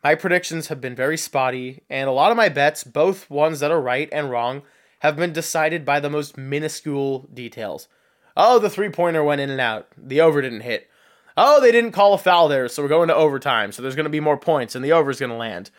My 0.03 0.15
predictions 0.15 0.67
have 0.67 0.81
been 0.81 0.95
very 0.95 1.17
spotty, 1.17 1.83
and 1.89 2.09
a 2.09 2.13
lot 2.13 2.31
of 2.31 2.37
my 2.37 2.49
bets, 2.49 2.83
both 2.83 3.29
ones 3.29 3.59
that 3.59 3.69
are 3.69 3.81
right 3.81 4.09
and 4.11 4.31
wrong, 4.31 4.63
have 4.99 5.15
been 5.15 5.33
decided 5.33 5.85
by 5.85 5.99
the 5.99 6.09
most 6.09 6.37
minuscule 6.37 7.27
details. 7.33 7.87
Oh, 8.35 8.59
the 8.59 8.69
three 8.69 8.89
pointer 8.89 9.23
went 9.23 9.41
in 9.41 9.49
and 9.49 9.61
out. 9.61 9.87
The 9.97 10.21
over 10.21 10.41
didn't 10.41 10.61
hit. 10.61 10.89
Oh, 11.37 11.61
they 11.61 11.71
didn't 11.71 11.91
call 11.91 12.13
a 12.13 12.17
foul 12.17 12.47
there, 12.47 12.67
so 12.67 12.81
we're 12.81 12.89
going 12.89 13.09
to 13.09 13.15
overtime. 13.15 13.71
So 13.71 13.81
there's 13.81 13.95
going 13.95 14.05
to 14.05 14.09
be 14.09 14.19
more 14.19 14.37
points, 14.37 14.73
and 14.73 14.83
the 14.83 14.93
over 14.93 15.11
is 15.11 15.19
going 15.19 15.31
to 15.31 15.35
land. 15.35 15.69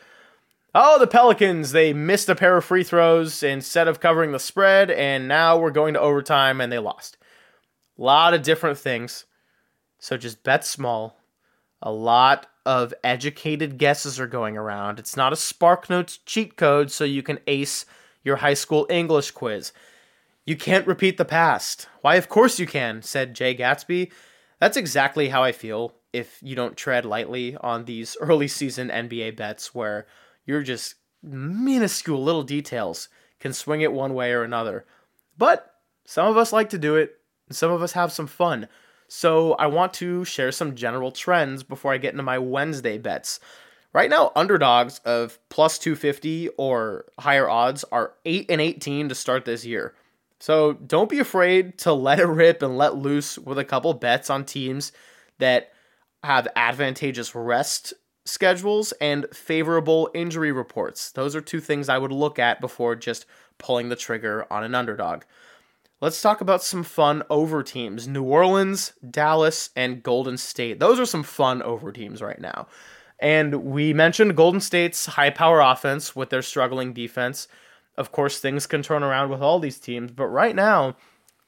Oh, 0.75 0.99
the 0.99 1.07
Pelicans, 1.07 1.73
they 1.73 1.93
missed 1.93 2.31
a 2.31 2.35
pair 2.35 2.57
of 2.57 2.65
free 2.65 2.83
throws 2.83 3.43
instead 3.43 3.89
of 3.89 4.01
covering 4.01 4.33
the 4.33 4.39
spread, 4.39 4.91
and 4.91 5.29
now 5.29 5.59
we're 5.59 5.71
going 5.71 5.93
to 5.93 6.01
overtime, 6.01 6.63
and 6.63 6.73
they 6.73 6.79
lost. 6.79 7.19
A 7.99 8.03
lot 8.03 8.33
of 8.33 8.43
different 8.43 8.79
things. 8.79 9.27
So 9.99 10.17
just 10.17 10.43
bet 10.43 10.65
small. 10.65 11.19
A 11.83 11.93
lot 11.93 12.47
of 12.65 12.95
educated 13.05 13.77
guesses 13.77 14.19
are 14.19 14.27
going 14.27 14.57
around. 14.57 14.99
It's 14.99 15.17
not 15.17 15.35
a 15.35 15.37
SparkNotes 15.37 16.21
cheat 16.25 16.57
code 16.57 16.91
so 16.91 17.05
you 17.05 17.23
can 17.23 17.41
ace 17.47 17.85
your 18.25 18.37
high 18.37 18.55
school 18.55 18.87
English 18.89 19.33
quiz. 19.33 19.73
You 20.47 20.57
can't 20.57 20.87
repeat 20.87 21.19
the 21.19 21.25
past. 21.27 21.87
Why, 22.01 22.15
of 22.15 22.31
course 22.31 22.59
you 22.59 22.67
can, 22.67 23.03
said 23.03 23.35
Jay 23.35 23.55
Gatsby. 23.55 24.11
That's 24.59 24.79
exactly 24.79 25.29
how 25.29 25.43
I 25.43 25.53
feel 25.53 25.95
if 26.15 26.39
you 26.43 26.57
don't 26.57 26.77
tread 26.77 27.05
lightly 27.05 27.57
on 27.61 27.85
these 27.85 28.17
early 28.21 28.49
season 28.49 28.89
NBA 28.89 29.37
bets 29.37 29.75
where 29.75 30.07
you're 30.45 30.63
just 30.63 30.97
minuscule 31.23 32.23
little 32.23 32.43
details 32.43 33.09
can 33.41 33.53
swing 33.53 33.81
it 33.81 33.93
one 33.93 34.15
way 34.15 34.33
or 34.33 34.45
another. 34.45 34.85
But 35.37 35.75
some 36.05 36.29
of 36.29 36.37
us 36.37 36.53
like 36.53 36.71
to 36.71 36.79
do 36.79 36.97
it, 36.97 37.19
and 37.49 37.57
some 37.57 37.71
of 37.71 37.83
us 37.83 37.93
have 37.93 38.13
some 38.13 38.27
fun. 38.27 38.69
So 39.09 39.53
I 39.55 39.67
want 39.67 39.93
to 39.95 40.25
share 40.25 40.53
some 40.53 40.75
general 40.75 41.11
trends 41.11 41.63
before 41.63 41.93
I 41.93 41.99
get 41.99 42.13
into 42.13 42.23
my 42.23 42.39
Wednesday 42.39 42.99
bets. 42.99 43.41
Right 43.93 44.09
now, 44.09 44.33
underdogs 44.35 45.01
of 45.05 45.39
plus 45.51 45.79
250 45.79 46.49
or 46.57 47.05
higher 47.19 47.49
odds 47.49 47.85
are 47.93 48.15
8 48.25 48.47
and 48.49 48.61
18 48.61 49.11
to 49.11 49.15
start 49.15 49.45
this 49.45 49.67
year. 49.67 49.95
So 50.41 50.73
don't 50.73 51.11
be 51.11 51.19
afraid 51.19 51.79
to 51.81 51.93
let 51.93 52.19
it 52.19 52.27
rip 52.27 52.63
and 52.63 52.79
let 52.79 52.97
loose 52.97 53.39
with 53.39 53.59
a 53.59 53.65
couple 53.65 53.93
bets 53.95 54.31
on 54.31 54.45
teams 54.45 54.93
that 55.39 55.73
have 56.25 56.49
advantageous 56.57 57.35
rest 57.35 57.93
schedules 58.25 58.93
and 59.01 59.27
favorable 59.33 60.11
injury 60.15 60.53
reports. 60.53 61.11
Those 61.11 61.35
are 61.35 61.41
two 61.41 61.61
things 61.61 61.89
I 61.89 61.99
would 61.99 62.13
look 62.13 62.39
at 62.39 62.61
before 62.61 62.95
just 62.97 63.27
pulling 63.59 63.89
the 63.89 63.97
trigger 63.97 64.47
on 64.51 64.65
an 64.65 64.75
underdog. 64.75 65.23
Let's 66.01 66.21
talk 66.21 66.41
about 66.41 66.65
some 66.65 66.83
fun 66.83 67.23
over 67.31 67.63
teams 67.63 68.09
New 68.09 68.25
Orleans, 68.25 68.93
Dallas, 69.09 69.71
and 69.77 70.03
Golden 70.03 70.37
State. 70.37 70.81
Those 70.81 70.99
are 70.99 71.07
some 71.07 71.23
fun 71.23 71.63
over 71.63 71.93
teams 71.93 72.21
right 72.21 72.41
now. 72.41 72.67
And 73.21 73.65
we 73.65 73.93
mentioned 73.93 74.37
Golden 74.37 74.61
State's 74.61 75.07
high 75.07 75.31
power 75.31 75.61
offense 75.61 76.17
with 76.17 76.31
their 76.31 76.43
struggling 76.43 76.93
defense. 76.93 77.47
Of 77.97 78.11
course, 78.11 78.41
things 78.41 78.67
can 78.67 78.83
turn 78.83 79.05
around 79.05 79.31
with 79.31 79.43
all 79.43 79.61
these 79.61 79.79
teams, 79.79 80.11
but 80.11 80.27
right 80.27 80.57
now, 80.57 80.97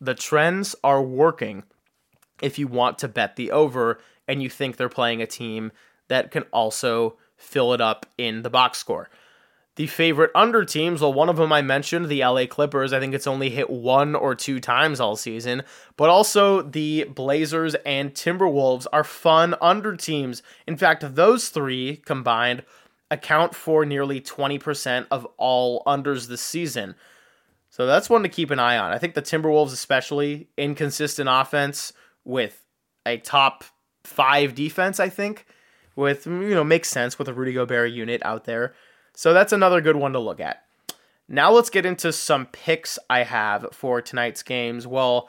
the 0.00 0.14
trends 0.14 0.76
are 0.84 1.02
working 1.02 1.64
if 2.40 2.58
you 2.58 2.68
want 2.68 2.98
to 2.98 3.08
bet 3.08 3.34
the 3.34 3.50
over 3.50 3.98
and 4.28 4.40
you 4.42 4.48
think 4.48 4.76
they're 4.76 4.88
playing 4.88 5.20
a 5.20 5.26
team 5.26 5.72
that 6.08 6.30
can 6.30 6.44
also 6.52 7.16
fill 7.36 7.72
it 7.72 7.80
up 7.80 8.06
in 8.18 8.42
the 8.42 8.50
box 8.50 8.78
score. 8.78 9.08
The 9.76 9.86
favorite 9.88 10.30
under 10.36 10.64
teams, 10.64 11.00
well, 11.00 11.12
one 11.12 11.28
of 11.28 11.36
them 11.36 11.52
I 11.52 11.60
mentioned, 11.60 12.08
the 12.08 12.24
LA 12.24 12.46
Clippers. 12.46 12.92
I 12.92 13.00
think 13.00 13.12
it's 13.12 13.26
only 13.26 13.50
hit 13.50 13.68
one 13.68 14.14
or 14.14 14.36
two 14.36 14.60
times 14.60 15.00
all 15.00 15.16
season. 15.16 15.64
But 15.96 16.10
also 16.10 16.62
the 16.62 17.04
Blazers 17.04 17.74
and 17.84 18.14
Timberwolves 18.14 18.86
are 18.92 19.02
fun 19.02 19.56
under 19.60 19.96
teams. 19.96 20.42
In 20.68 20.76
fact, 20.76 21.16
those 21.16 21.48
three 21.48 21.96
combined 22.04 22.62
account 23.10 23.54
for 23.54 23.84
nearly 23.84 24.20
20% 24.20 25.06
of 25.10 25.26
all 25.38 25.82
unders 25.86 26.28
this 26.28 26.40
season. 26.40 26.94
So 27.68 27.86
that's 27.86 28.08
one 28.08 28.22
to 28.22 28.28
keep 28.28 28.52
an 28.52 28.60
eye 28.60 28.78
on. 28.78 28.92
I 28.92 28.98
think 28.98 29.14
the 29.14 29.22
Timberwolves, 29.22 29.72
especially 29.72 30.48
inconsistent 30.56 31.28
offense 31.28 31.92
with 32.24 32.64
a 33.04 33.16
top 33.16 33.64
five 34.04 34.54
defense, 34.54 35.00
I 35.00 35.08
think, 35.08 35.46
with, 35.96 36.26
you 36.26 36.54
know, 36.54 36.64
makes 36.64 36.88
sense 36.88 37.18
with 37.18 37.28
a 37.28 37.34
Rudy 37.34 37.52
Gobert 37.52 37.92
unit 37.92 38.22
out 38.24 38.44
there. 38.44 38.74
So 39.14 39.32
that's 39.32 39.52
another 39.52 39.80
good 39.80 39.96
one 39.96 40.12
to 40.12 40.18
look 40.18 40.40
at. 40.40 40.64
Now 41.28 41.52
let's 41.52 41.70
get 41.70 41.86
into 41.86 42.12
some 42.12 42.46
picks 42.46 42.98
I 43.08 43.22
have 43.22 43.68
for 43.72 44.02
tonight's 44.02 44.42
games. 44.42 44.86
Well, 44.86 45.28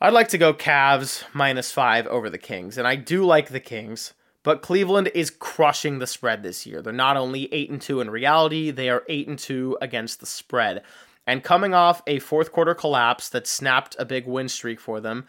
I'd 0.00 0.12
like 0.12 0.28
to 0.28 0.38
go 0.38 0.54
Cavs 0.54 1.24
minus 1.32 1.70
five 1.70 2.06
over 2.06 2.30
the 2.30 2.38
Kings, 2.38 2.78
and 2.78 2.86
I 2.86 2.96
do 2.96 3.24
like 3.24 3.48
the 3.48 3.60
Kings. 3.60 4.14
But 4.44 4.62
Cleveland 4.62 5.10
is 5.14 5.30
crushing 5.30 5.98
the 5.98 6.06
spread 6.06 6.42
this 6.42 6.64
year. 6.64 6.80
They're 6.80 6.92
not 6.92 7.16
only 7.16 7.52
8 7.52 7.70
and 7.70 7.82
2 7.82 8.00
in 8.00 8.10
reality, 8.10 8.70
they 8.70 8.88
are 8.88 9.04
8 9.08 9.28
and 9.28 9.38
2 9.38 9.78
against 9.80 10.20
the 10.20 10.26
spread. 10.26 10.82
And 11.26 11.44
coming 11.44 11.74
off 11.74 12.00
a 12.06 12.20
fourth 12.20 12.52
quarter 12.52 12.74
collapse 12.74 13.28
that 13.28 13.46
snapped 13.46 13.96
a 13.98 14.06
big 14.06 14.26
win 14.26 14.48
streak 14.48 14.80
for 14.80 15.00
them, 15.00 15.26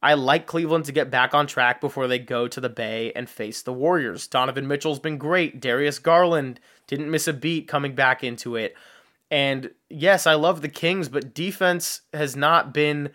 I 0.00 0.14
like 0.14 0.46
Cleveland 0.46 0.84
to 0.84 0.92
get 0.92 1.10
back 1.10 1.34
on 1.34 1.46
track 1.46 1.80
before 1.80 2.06
they 2.06 2.20
go 2.20 2.46
to 2.46 2.60
the 2.60 2.68
Bay 2.68 3.12
and 3.16 3.28
face 3.28 3.62
the 3.62 3.72
Warriors. 3.72 4.28
Donovan 4.28 4.68
Mitchell's 4.68 5.00
been 5.00 5.18
great. 5.18 5.60
Darius 5.60 5.98
Garland 5.98 6.60
didn't 6.86 7.10
miss 7.10 7.26
a 7.26 7.32
beat 7.32 7.66
coming 7.66 7.94
back 7.94 8.22
into 8.22 8.54
it. 8.54 8.76
And 9.30 9.72
yes, 9.90 10.26
I 10.26 10.34
love 10.34 10.62
the 10.62 10.68
Kings, 10.68 11.08
but 11.08 11.34
defense 11.34 12.02
has 12.12 12.36
not 12.36 12.72
been 12.72 13.10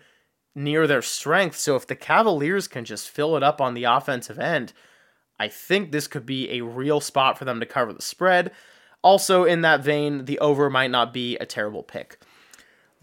near 0.54 0.86
their 0.86 1.02
strength. 1.02 1.56
So 1.56 1.74
if 1.74 1.86
the 1.86 1.96
Cavaliers 1.96 2.68
can 2.68 2.84
just 2.84 3.08
fill 3.08 3.36
it 3.36 3.42
up 3.42 3.60
on 3.60 3.74
the 3.74 3.84
offensive 3.84 4.38
end, 4.38 4.72
I 5.38 5.48
think 5.48 5.90
this 5.90 6.06
could 6.06 6.26
be 6.26 6.50
a 6.50 6.64
real 6.64 7.00
spot 7.00 7.38
for 7.38 7.44
them 7.44 7.60
to 7.60 7.66
cover 7.66 7.92
the 7.92 8.02
spread. 8.02 8.52
Also, 9.02 9.44
in 9.44 9.62
that 9.62 9.82
vein, 9.82 10.26
the 10.26 10.38
over 10.38 10.70
might 10.70 10.90
not 10.90 11.12
be 11.12 11.36
a 11.38 11.46
terrible 11.46 11.82
pick. 11.82 12.18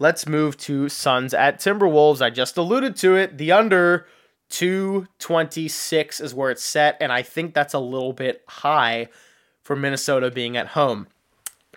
Let's 0.02 0.26
move 0.26 0.56
to 0.56 0.88
Suns 0.88 1.32
at 1.32 1.60
Timberwolves. 1.60 2.20
I 2.20 2.28
just 2.28 2.56
alluded 2.56 2.96
to 2.96 3.14
it. 3.14 3.38
The 3.38 3.52
under 3.52 4.08
226 4.48 6.18
is 6.18 6.34
where 6.34 6.50
it's 6.50 6.64
set, 6.64 6.96
and 7.00 7.12
I 7.12 7.22
think 7.22 7.54
that's 7.54 7.72
a 7.72 7.78
little 7.78 8.12
bit 8.12 8.42
high 8.48 9.06
for 9.62 9.76
Minnesota 9.76 10.32
being 10.32 10.56
at 10.56 10.66
home. 10.66 11.06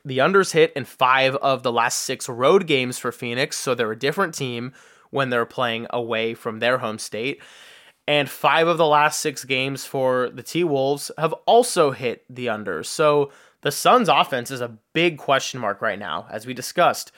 The 0.03 0.17
unders 0.17 0.53
hit 0.53 0.73
in 0.75 0.85
five 0.85 1.35
of 1.35 1.61
the 1.61 1.71
last 1.71 1.99
six 1.99 2.27
road 2.27 2.65
games 2.65 2.97
for 2.97 3.11
Phoenix, 3.11 3.57
so 3.57 3.75
they're 3.75 3.91
a 3.91 3.99
different 3.99 4.33
team 4.33 4.73
when 5.11 5.29
they're 5.29 5.45
playing 5.45 5.85
away 5.91 6.33
from 6.33 6.57
their 6.57 6.79
home 6.79 6.97
state. 6.97 7.43
And 8.07 8.27
five 8.27 8.67
of 8.67 8.79
the 8.79 8.88
last 8.88 9.19
six 9.19 9.45
games 9.45 9.85
for 9.85 10.31
the 10.31 10.41
T 10.41 10.63
Wolves 10.63 11.11
have 11.19 11.33
also 11.45 11.91
hit 11.91 12.25
the 12.27 12.47
unders. 12.47 12.88
So 12.88 13.31
the 13.61 13.71
Suns' 13.71 14.09
offense 14.09 14.49
is 14.49 14.61
a 14.61 14.79
big 14.93 15.19
question 15.19 15.59
mark 15.59 15.79
right 15.79 15.99
now, 15.99 16.25
as 16.31 16.47
we 16.47 16.55
discussed. 16.55 17.11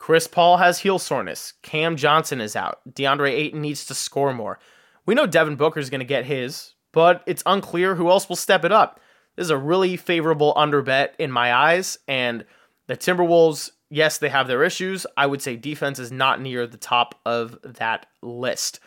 Chris 0.00 0.26
Paul 0.26 0.56
has 0.56 0.80
heel 0.80 0.98
soreness. 0.98 1.52
Cam 1.62 1.94
Johnson 1.94 2.40
is 2.40 2.56
out. 2.56 2.80
DeAndre 2.90 3.30
Ayton 3.30 3.60
needs 3.60 3.84
to 3.84 3.94
score 3.94 4.32
more. 4.32 4.58
We 5.04 5.14
know 5.14 5.26
Devin 5.26 5.56
Booker 5.56 5.78
is 5.78 5.90
going 5.90 6.00
to 6.00 6.06
get 6.06 6.24
his, 6.24 6.72
but 6.90 7.22
it's 7.26 7.42
unclear 7.44 7.94
who 7.94 8.08
else 8.08 8.26
will 8.26 8.34
step 8.34 8.64
it 8.64 8.72
up. 8.72 8.98
This 9.36 9.44
is 9.44 9.50
a 9.50 9.58
really 9.58 9.98
favorable 9.98 10.54
under 10.56 10.80
bet 10.80 11.14
in 11.18 11.30
my 11.30 11.54
eyes, 11.54 11.98
and 12.08 12.46
the 12.86 12.96
Timberwolves, 12.96 13.70
yes, 13.90 14.16
they 14.16 14.30
have 14.30 14.48
their 14.48 14.64
issues. 14.64 15.06
I 15.18 15.26
would 15.26 15.42
say 15.42 15.54
defense 15.54 15.98
is 15.98 16.10
not 16.10 16.40
near 16.40 16.66
the 16.66 16.78
top 16.78 17.20
of 17.26 17.58
that 17.62 18.06
list. 18.22 18.80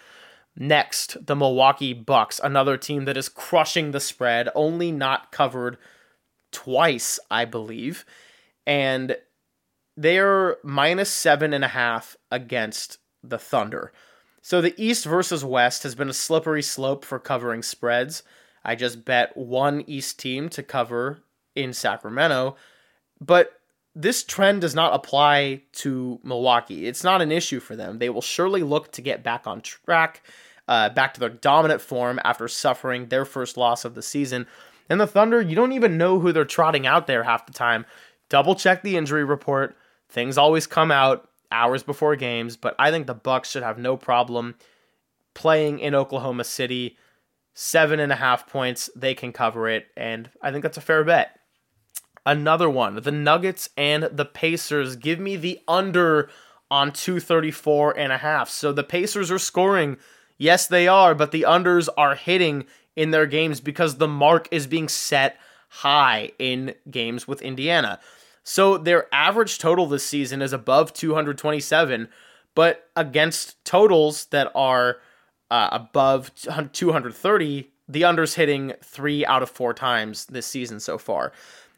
Next, 0.57 1.23
the 1.25 1.35
Milwaukee 1.35 1.93
Bucks, 1.93 2.41
another 2.43 2.75
team 2.75 3.05
that 3.05 3.17
is 3.17 3.29
crushing 3.29 3.91
the 3.91 3.99
spread, 3.99 4.49
only 4.55 4.91
not 4.91 5.31
covered 5.31 5.77
twice, 6.51 7.19
I 7.29 7.45
believe. 7.45 8.03
And 8.65 9.15
they're 9.95 10.57
minus 10.63 11.09
seven 11.09 11.53
and 11.53 11.63
a 11.63 11.69
half 11.69 12.15
against 12.31 12.97
the 13.23 13.37
Thunder. 13.37 13.91
So 14.41 14.61
the 14.61 14.73
East 14.77 15.05
versus 15.05 15.45
West 15.45 15.83
has 15.83 15.95
been 15.95 16.09
a 16.09 16.13
slippery 16.13 16.61
slope 16.61 17.05
for 17.05 17.19
covering 17.19 17.63
spreads. 17.63 18.23
I 18.63 18.75
just 18.75 19.05
bet 19.05 19.35
one 19.37 19.83
East 19.87 20.19
team 20.19 20.49
to 20.49 20.63
cover 20.63 21.19
in 21.55 21.73
Sacramento, 21.73 22.55
but 23.21 23.59
this 23.95 24.23
trend 24.23 24.61
does 24.61 24.73
not 24.73 24.93
apply 24.93 25.61
to 25.73 26.19
Milwaukee. 26.23 26.87
It's 26.87 27.03
not 27.03 27.21
an 27.21 27.31
issue 27.31 27.59
for 27.59 27.75
them. 27.75 27.99
They 27.99 28.09
will 28.09 28.21
surely 28.21 28.63
look 28.63 28.91
to 28.93 29.01
get 29.01 29.23
back 29.23 29.45
on 29.45 29.61
track, 29.61 30.23
uh, 30.67 30.89
back 30.89 31.13
to 31.13 31.19
their 31.19 31.29
dominant 31.29 31.79
form 31.79 32.19
after 32.23 32.47
suffering 32.47 33.07
their 33.07 33.25
first 33.25 33.55
loss 33.55 33.85
of 33.85 33.93
the 33.93 34.01
season. 34.01 34.47
And 34.89 34.99
the 34.99 35.07
Thunder, 35.07 35.41
you 35.41 35.55
don't 35.55 35.73
even 35.73 35.97
know 35.97 36.19
who 36.19 36.31
they're 36.31 36.43
trotting 36.43 36.87
out 36.87 37.07
there 37.07 37.23
half 37.23 37.45
the 37.45 37.53
time. 37.53 37.85
Double 38.29 38.55
check 38.55 38.81
the 38.81 38.97
injury 38.97 39.23
report. 39.23 39.77
Things 40.13 40.37
always 40.37 40.67
come 40.67 40.91
out 40.91 41.27
hours 41.51 41.81
before 41.81 42.15
games, 42.15 42.55
but 42.55 42.75
I 42.77 42.91
think 42.91 43.07
the 43.07 43.15
Bucks 43.15 43.49
should 43.49 43.63
have 43.63 43.79
no 43.79 43.97
problem 43.97 44.53
playing 45.33 45.79
in 45.79 45.95
Oklahoma 45.95 46.43
City. 46.43 46.97
Seven 47.55 47.99
and 47.99 48.11
a 48.11 48.15
half 48.15 48.47
points, 48.47 48.91
they 48.95 49.15
can 49.15 49.31
cover 49.31 49.67
it, 49.67 49.87
and 49.97 50.29
I 50.39 50.51
think 50.51 50.61
that's 50.61 50.77
a 50.77 50.81
fair 50.81 51.03
bet. 51.03 51.39
Another 52.27 52.69
one, 52.69 53.01
the 53.01 53.11
Nuggets 53.11 53.69
and 53.75 54.03
the 54.03 54.25
Pacers. 54.25 54.95
Give 54.95 55.19
me 55.19 55.35
the 55.35 55.59
under 55.67 56.29
on 56.69 56.91
234 56.91 57.97
and 57.97 58.13
a 58.13 58.17
half. 58.17 58.49
So 58.49 58.71
the 58.71 58.83
Pacers 58.83 59.31
are 59.31 59.39
scoring. 59.39 59.97
Yes, 60.37 60.67
they 60.67 60.87
are, 60.87 61.15
but 61.15 61.31
the 61.31 61.45
unders 61.47 61.89
are 61.97 62.15
hitting 62.15 62.65
in 62.95 63.09
their 63.09 63.25
games 63.25 63.59
because 63.59 63.97
the 63.97 64.07
mark 64.07 64.47
is 64.51 64.67
being 64.67 64.87
set 64.87 65.37
high 65.69 66.31
in 66.37 66.75
games 66.89 67.27
with 67.27 67.41
Indiana. 67.41 67.99
So 68.43 68.77
their 68.77 69.07
average 69.13 69.57
total 69.57 69.87
this 69.87 70.05
season 70.05 70.41
is 70.41 70.53
above 70.53 70.93
227, 70.93 72.09
but 72.55 72.89
against 72.95 73.63
totals 73.63 74.25
that 74.27 74.51
are 74.53 74.97
uh, 75.49 75.69
above 75.71 76.31
230, 76.73 77.69
the 77.87 78.01
unders 78.01 78.35
hitting 78.35 78.73
three 78.83 79.25
out 79.25 79.43
of 79.43 79.49
four 79.49 79.73
times 79.73 80.25
this 80.25 80.45
season 80.45 80.79
so 80.79 80.97
far. 80.97 81.31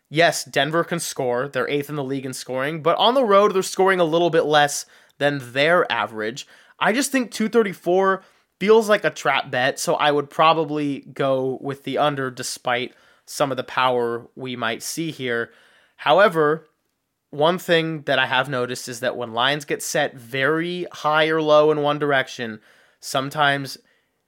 Yes, 0.10 0.44
Denver 0.44 0.84
can 0.84 1.00
score. 1.00 1.48
They're 1.48 1.70
eighth 1.70 1.90
in 1.90 1.96
the 1.96 2.04
league 2.04 2.26
in 2.26 2.34
scoring, 2.34 2.82
but 2.82 2.98
on 2.98 3.16
the 3.16 3.26
road, 3.26 3.54
they're 3.54 3.64
scoring 3.64 4.00
a 4.00 4.06
little 4.06 4.30
bit 4.30 4.46
less 4.46 4.86
than 5.18 5.54
their 5.54 5.92
average. 5.92 6.48
I 6.80 6.94
just 6.94 7.12
think 7.12 7.32
234 7.32 8.24
feels 8.60 8.88
like 8.88 9.04
a 9.04 9.10
trap 9.10 9.50
bet, 9.50 9.80
so 9.80 9.96
I 9.96 10.12
would 10.12 10.30
probably 10.30 11.02
go 11.02 11.58
with 11.62 11.84
the 11.84 11.98
under 11.98 12.30
despite 12.30 12.94
some 13.26 13.52
of 13.52 13.58
the 13.58 13.64
power 13.64 14.28
we 14.36 14.56
might 14.56 14.84
see 14.84 15.12
here. 15.12 15.52
However, 15.96 16.68
one 17.30 17.58
thing 17.58 18.04
that 18.04 18.20
I 18.20 18.28
have 18.28 18.50
noticed 18.50 18.88
is 18.88 19.02
that 19.02 19.18
when 19.18 19.34
lines 19.34 19.66
get 19.66 19.82
set 19.82 20.16
very 20.16 20.86
high 20.92 21.28
or 21.28 21.42
low 21.42 21.72
in 21.72 21.82
one 21.82 22.00
direction, 22.00 22.62
sometimes 23.00 23.78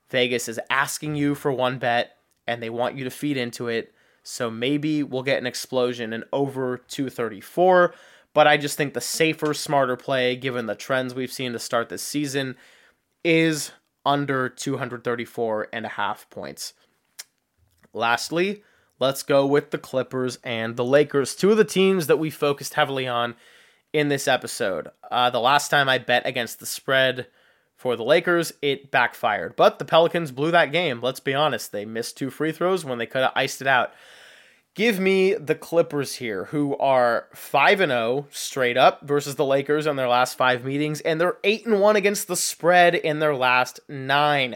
Vegas 0.10 0.48
is 0.48 0.60
asking 0.70 1.16
you 1.16 1.36
for 1.36 1.52
one 1.52 1.80
bet 1.80 2.18
and 2.48 2.62
they 2.62 2.70
want 2.70 2.96
you 2.96 3.04
to 3.04 3.10
feed 3.10 3.38
into 3.38 3.68
it. 3.68 3.94
So 4.24 4.52
maybe 4.52 5.04
we'll 5.04 5.24
get 5.24 5.38
an 5.38 5.48
explosion 5.48 6.14
and 6.14 6.24
over 6.34 6.78
234. 6.78 7.94
But 8.34 8.48
I 8.48 8.58
just 8.58 8.78
think 8.78 8.94
the 8.94 9.02
safer, 9.02 9.54
smarter 9.54 9.96
play, 9.96 10.36
given 10.36 10.66
the 10.66 10.76
trends 10.76 11.16
we've 11.16 11.32
seen 11.32 11.54
to 11.54 11.60
start 11.60 11.90
this 11.90 12.04
season, 12.04 12.56
is 13.24 13.72
under 14.06 14.48
234 14.50 15.70
and 15.74 15.86
a 15.86 15.90
half 15.90 16.30
points. 16.30 16.74
Lastly, 17.94 18.64
let's 19.00 19.24
go 19.24 19.46
with 19.46 19.72
the 19.72 19.78
Clippers 19.78 20.40
and 20.44 20.76
the 20.76 20.86
Lakers, 20.86 21.36
two 21.36 21.52
of 21.52 21.58
the 21.58 21.64
teams 21.64 22.08
that 22.08 22.20
we 22.20 22.30
focused 22.30 22.76
heavily 22.76 23.08
on 23.08 23.36
in 23.94 24.10
this 24.10 24.28
episode. 24.28 24.90
Uh, 25.10 25.30
the 25.30 25.40
last 25.40 25.70
time 25.70 25.90
I 25.90 25.98
bet 25.98 26.26
against 26.26 26.60
the 26.60 26.66
spread 26.66 27.28
for 27.76 27.96
the 27.96 28.04
Lakers, 28.04 28.54
it 28.62 28.92
backfired. 28.92 29.56
But 29.56 29.80
the 29.80 29.86
Pelicans 29.86 30.32
blew 30.32 30.52
that 30.52 30.72
game. 30.72 31.00
Let's 31.02 31.20
be 31.20 31.34
honest. 31.34 31.72
They 31.72 31.86
missed 31.86 32.18
two 32.18 32.30
free 32.30 32.52
throws 32.52 32.84
when 32.84 32.98
they 32.98 33.06
could 33.06 33.22
have 33.22 33.34
iced 33.36 33.62
it 33.62 33.68
out. 33.68 33.94
Give 34.74 35.00
me 35.00 35.34
the 35.34 35.56
Clippers 35.56 36.16
here, 36.16 36.46
who 36.46 36.78
are 36.78 37.28
5 37.34 37.82
and 37.82 37.90
0 37.90 38.28
straight 38.30 38.78
up 38.78 39.02
versus 39.02 39.36
the 39.36 39.46
Lakers 39.46 39.88
in 39.88 39.96
their 39.96 40.08
last 40.08 40.38
5 40.38 40.64
meetings 40.64 41.02
and 41.02 41.20
they're 41.20 41.38
8 41.44 41.66
and 41.66 41.82
1 41.82 41.96
against 41.96 42.28
the 42.28 42.36
spread 42.36 42.94
in 42.94 43.18
their 43.18 43.36
last 43.36 43.80
9. 43.90 44.56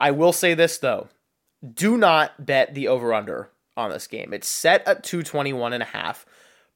I 0.00 0.10
will 0.12 0.32
say 0.32 0.54
this 0.54 0.78
though. 0.78 1.08
Do 1.62 1.98
not 1.98 2.46
bet 2.46 2.74
the 2.74 2.88
over 2.88 3.12
under 3.12 3.50
on 3.76 3.90
this 3.90 4.06
game. 4.06 4.32
It's 4.32 4.48
set 4.48 4.86
at 4.86 5.04
221 5.04 5.72
and 5.72 5.82
a 5.82 5.86
half, 5.86 6.26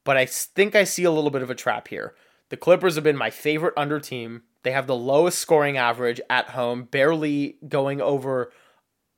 but 0.04 0.16
I 0.16 0.26
think 0.26 0.74
I 0.74 0.84
see 0.84 1.04
a 1.04 1.10
little 1.10 1.30
bit 1.30 1.42
of 1.42 1.50
a 1.50 1.54
trap 1.54 1.88
here. 1.88 2.14
The 2.50 2.56
Clippers 2.56 2.94
have 2.94 3.04
been 3.04 3.16
my 3.16 3.30
favorite 3.30 3.74
under 3.76 4.00
team. 4.00 4.42
They 4.62 4.70
have 4.70 4.86
the 4.86 4.96
lowest 4.96 5.38
scoring 5.38 5.76
average 5.76 6.20
at 6.30 6.50
home, 6.50 6.84
barely 6.84 7.58
going 7.68 8.00
over 8.00 8.52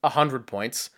100 0.00 0.46
points. 0.46 0.90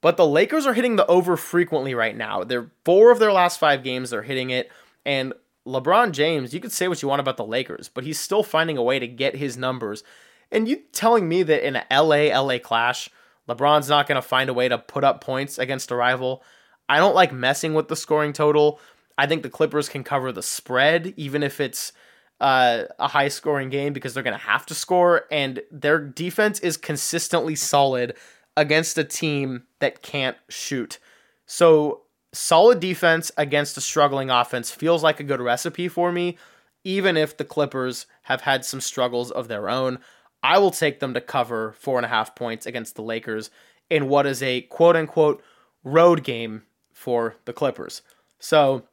But 0.00 0.16
the 0.16 0.26
Lakers 0.26 0.66
are 0.66 0.74
hitting 0.74 0.96
the 0.96 1.06
over 1.06 1.36
frequently 1.36 1.94
right 1.94 2.16
now. 2.16 2.44
They're 2.44 2.70
four 2.84 3.10
of 3.10 3.18
their 3.18 3.32
last 3.32 3.58
5 3.58 3.82
games 3.82 4.10
they're 4.10 4.22
hitting 4.22 4.50
it 4.50 4.70
and 5.04 5.32
LeBron 5.66 6.12
James, 6.12 6.52
you 6.52 6.60
could 6.60 6.72
say 6.72 6.88
what 6.88 7.02
you 7.02 7.08
want 7.08 7.20
about 7.20 7.36
the 7.36 7.44
Lakers, 7.44 7.88
but 7.88 8.04
he's 8.04 8.18
still 8.18 8.42
finding 8.42 8.76
a 8.76 8.82
way 8.82 8.98
to 8.98 9.06
get 9.06 9.36
his 9.36 9.56
numbers. 9.56 10.02
And 10.50 10.68
you 10.68 10.82
telling 10.92 11.28
me 11.28 11.42
that 11.44 11.66
in 11.66 11.76
a 11.76 11.86
LA 11.90 12.36
LA 12.36 12.58
clash, 12.58 13.08
LeBron's 13.48 13.88
not 13.88 14.06
going 14.06 14.20
to 14.20 14.26
find 14.26 14.48
a 14.48 14.54
way 14.54 14.68
to 14.68 14.78
put 14.78 15.04
up 15.04 15.20
points 15.20 15.58
against 15.58 15.90
a 15.90 15.96
rival. 15.96 16.42
I 16.88 16.98
don't 16.98 17.14
like 17.14 17.32
messing 17.32 17.74
with 17.74 17.88
the 17.88 17.96
scoring 17.96 18.32
total. 18.32 18.80
I 19.18 19.26
think 19.26 19.42
the 19.42 19.50
Clippers 19.50 19.88
can 19.88 20.04
cover 20.04 20.32
the 20.32 20.42
spread, 20.42 21.14
even 21.16 21.42
if 21.42 21.60
it's 21.60 21.92
uh, 22.40 22.84
a 22.98 23.08
high 23.08 23.28
scoring 23.28 23.68
game, 23.68 23.92
because 23.92 24.14
they're 24.14 24.22
going 24.22 24.38
to 24.38 24.46
have 24.46 24.66
to 24.66 24.74
score. 24.74 25.26
And 25.30 25.60
their 25.70 25.98
defense 25.98 26.60
is 26.60 26.76
consistently 26.76 27.54
solid 27.56 28.14
against 28.56 28.98
a 28.98 29.04
team 29.04 29.64
that 29.80 30.02
can't 30.02 30.36
shoot. 30.48 30.98
So, 31.46 32.02
solid 32.32 32.80
defense 32.80 33.30
against 33.36 33.76
a 33.76 33.80
struggling 33.80 34.30
offense 34.30 34.70
feels 34.70 35.02
like 35.02 35.20
a 35.20 35.24
good 35.24 35.40
recipe 35.40 35.88
for 35.88 36.12
me, 36.12 36.38
even 36.84 37.16
if 37.16 37.36
the 37.36 37.44
Clippers 37.44 38.06
have 38.22 38.42
had 38.42 38.64
some 38.64 38.80
struggles 38.80 39.30
of 39.30 39.48
their 39.48 39.68
own. 39.68 39.98
I 40.42 40.58
will 40.58 40.70
take 40.70 41.00
them 41.00 41.14
to 41.14 41.20
cover 41.20 41.72
four 41.78 41.98
and 41.98 42.06
a 42.06 42.08
half 42.08 42.34
points 42.34 42.66
against 42.66 42.96
the 42.96 43.02
Lakers 43.02 43.50
in 43.90 44.08
what 44.08 44.26
is 44.26 44.42
a 44.42 44.62
quote 44.62 44.96
unquote 44.96 45.42
road 45.84 46.24
game 46.24 46.62
for 46.92 47.36
the 47.44 47.52
Clippers. 47.52 48.02
So 48.38 48.84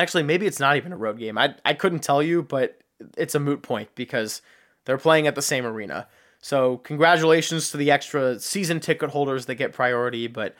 Actually, 0.00 0.22
maybe 0.22 0.46
it's 0.46 0.60
not 0.60 0.76
even 0.76 0.92
a 0.92 0.96
road 0.96 1.18
game. 1.18 1.36
I 1.36 1.54
I 1.64 1.74
couldn't 1.74 2.00
tell 2.00 2.22
you, 2.22 2.42
but 2.42 2.80
it's 3.18 3.34
a 3.34 3.40
moot 3.40 3.62
point 3.62 3.90
because 3.94 4.40
they're 4.84 4.96
playing 4.96 5.26
at 5.26 5.34
the 5.34 5.42
same 5.42 5.66
arena. 5.66 6.06
So 6.40 6.78
congratulations 6.78 7.70
to 7.70 7.76
the 7.76 7.90
extra 7.90 8.38
season 8.40 8.80
ticket 8.80 9.10
holders 9.10 9.44
that 9.46 9.56
get 9.56 9.74
priority, 9.74 10.26
but 10.26 10.54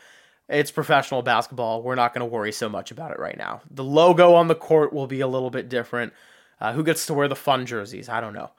it's 0.49 0.71
professional 0.71 1.23
basketball. 1.23 1.83
We're 1.83 1.95
not 1.95 2.13
going 2.13 2.21
to 2.21 2.27
worry 2.27 2.53
so 2.53 2.69
much 2.69 2.91
about 2.91 3.13
it 3.13 3.19
right 3.19 3.39
now. 3.39 3.63
The 3.71 3.85
logo 3.85 4.35
on 4.35 4.49
the 4.49 4.55
court 4.55 4.93
will 4.93 5.07
be 5.07 5.21
a 5.21 5.29
little 5.29 5.49
bit 5.49 5.71
different. 5.71 6.13
Uh, 6.61 6.75
who 6.75 6.85
gets 6.85 7.07
to 7.07 7.15
wear 7.15 7.29
the 7.29 7.37
fun 7.37 7.65
jerseys? 7.65 8.11
I 8.11 8.21
don't 8.21 8.35
know. 8.35 8.51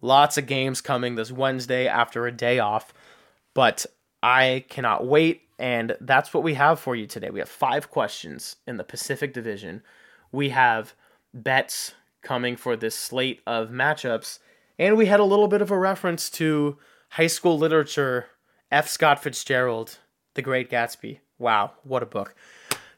Lots 0.00 0.38
of 0.38 0.46
games 0.46 0.80
coming 0.80 1.14
this 1.14 1.32
Wednesday 1.32 1.86
after 1.86 2.26
a 2.26 2.32
day 2.32 2.58
off, 2.58 2.92
but 3.54 3.86
I 4.22 4.64
cannot 4.68 5.06
wait. 5.06 5.42
And 5.58 5.96
that's 6.00 6.34
what 6.34 6.42
we 6.42 6.54
have 6.54 6.78
for 6.78 6.94
you 6.94 7.06
today. 7.06 7.30
We 7.30 7.38
have 7.38 7.48
five 7.48 7.90
questions 7.90 8.56
in 8.66 8.76
the 8.76 8.84
Pacific 8.84 9.32
Division. 9.32 9.82
We 10.30 10.50
have 10.50 10.94
bets 11.32 11.94
coming 12.22 12.56
for 12.56 12.76
this 12.76 12.94
slate 12.94 13.40
of 13.46 13.70
matchups. 13.70 14.38
And 14.78 14.96
we 14.96 15.06
had 15.06 15.20
a 15.20 15.24
little 15.24 15.48
bit 15.48 15.62
of 15.62 15.70
a 15.70 15.78
reference 15.78 16.28
to 16.30 16.76
high 17.10 17.28
school 17.28 17.56
literature, 17.56 18.26
F. 18.70 18.88
Scott 18.88 19.22
Fitzgerald, 19.22 19.98
The 20.34 20.42
Great 20.42 20.70
Gatsby. 20.70 21.20
Wow, 21.38 21.72
what 21.84 22.02
a 22.02 22.06
book. 22.06 22.34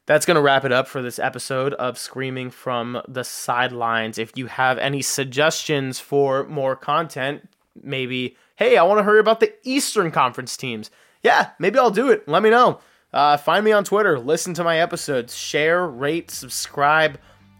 That's 0.08 0.24
going 0.24 0.36
to 0.36 0.40
wrap 0.40 0.64
it 0.64 0.72
up 0.72 0.88
for 0.88 1.02
this 1.02 1.18
episode 1.18 1.74
of 1.74 1.98
Screaming 1.98 2.48
from 2.48 3.02
the 3.06 3.24
Sidelines. 3.24 4.16
If 4.16 4.32
you 4.36 4.46
have 4.46 4.78
any 4.78 5.02
suggestions 5.02 6.00
for 6.00 6.44
more 6.44 6.74
content, 6.74 7.46
maybe, 7.82 8.34
hey, 8.56 8.78
I 8.78 8.84
want 8.84 9.00
to 9.00 9.04
hear 9.04 9.18
about 9.18 9.40
the 9.40 9.52
Eastern 9.64 10.10
Conference 10.10 10.56
teams. 10.56 10.90
Yeah, 11.22 11.50
maybe 11.58 11.78
I'll 11.78 11.90
do 11.90 12.10
it. 12.10 12.26
Let 12.26 12.42
me 12.42 12.48
know. 12.48 12.80
Uh, 13.12 13.36
find 13.36 13.62
me 13.62 13.72
on 13.72 13.84
Twitter, 13.84 14.18
listen 14.18 14.54
to 14.54 14.64
my 14.64 14.78
episodes, 14.78 15.36
share, 15.36 15.86
rate, 15.86 16.30
subscribe, 16.30 17.18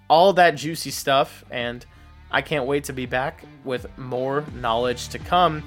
all 0.08 0.32
that 0.32 0.52
juicy 0.52 0.90
stuff. 0.90 1.44
And 1.50 1.84
I 2.30 2.40
can't 2.40 2.64
wait 2.64 2.84
to 2.84 2.94
be 2.94 3.04
back 3.04 3.44
with 3.64 3.86
more 3.98 4.42
knowledge 4.54 5.08
to 5.08 5.18
come. 5.18 5.62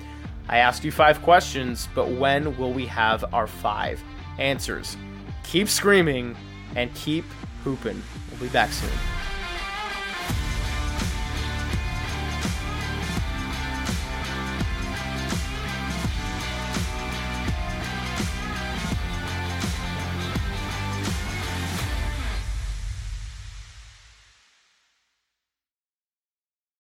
I 0.50 0.58
asked 0.58 0.84
you 0.84 0.92
five 0.92 1.22
questions, 1.22 1.88
but 1.94 2.10
when 2.10 2.58
will 2.58 2.74
we 2.74 2.88
have 2.88 3.32
our 3.36 3.46
five 3.46 4.02
answers? 4.40 4.98
Keep 5.44 5.70
screaming 5.70 6.36
and 6.76 6.94
keep 6.96 7.26
hooping. 7.64 8.02
We'll 8.32 8.40
be 8.40 8.50
back 8.50 8.72
soon. 8.72 8.90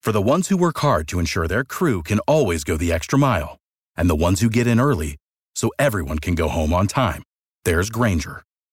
For 0.02 0.12
the 0.12 0.30
ones 0.30 0.50
who 0.50 0.58
work 0.58 0.80
hard 0.80 1.08
to 1.10 1.20
ensure 1.20 1.48
their 1.48 1.64
crew 1.64 2.02
can 2.02 2.20
always 2.28 2.64
go 2.64 2.76
the 2.76 2.92
extra 2.92 3.18
mile, 3.18 3.60
and 3.96 4.10
the 4.10 4.16
ones 4.16 4.42
who 4.42 4.50
get 4.50 4.68
in 4.68 4.80
early 4.80 5.16
so 5.56 5.72
everyone 5.78 6.20
can 6.20 6.36
go 6.36 6.50
home 6.50 6.74
on 6.74 6.88
time, 6.88 7.24
there's 7.66 7.89
Grainger, 7.89 8.42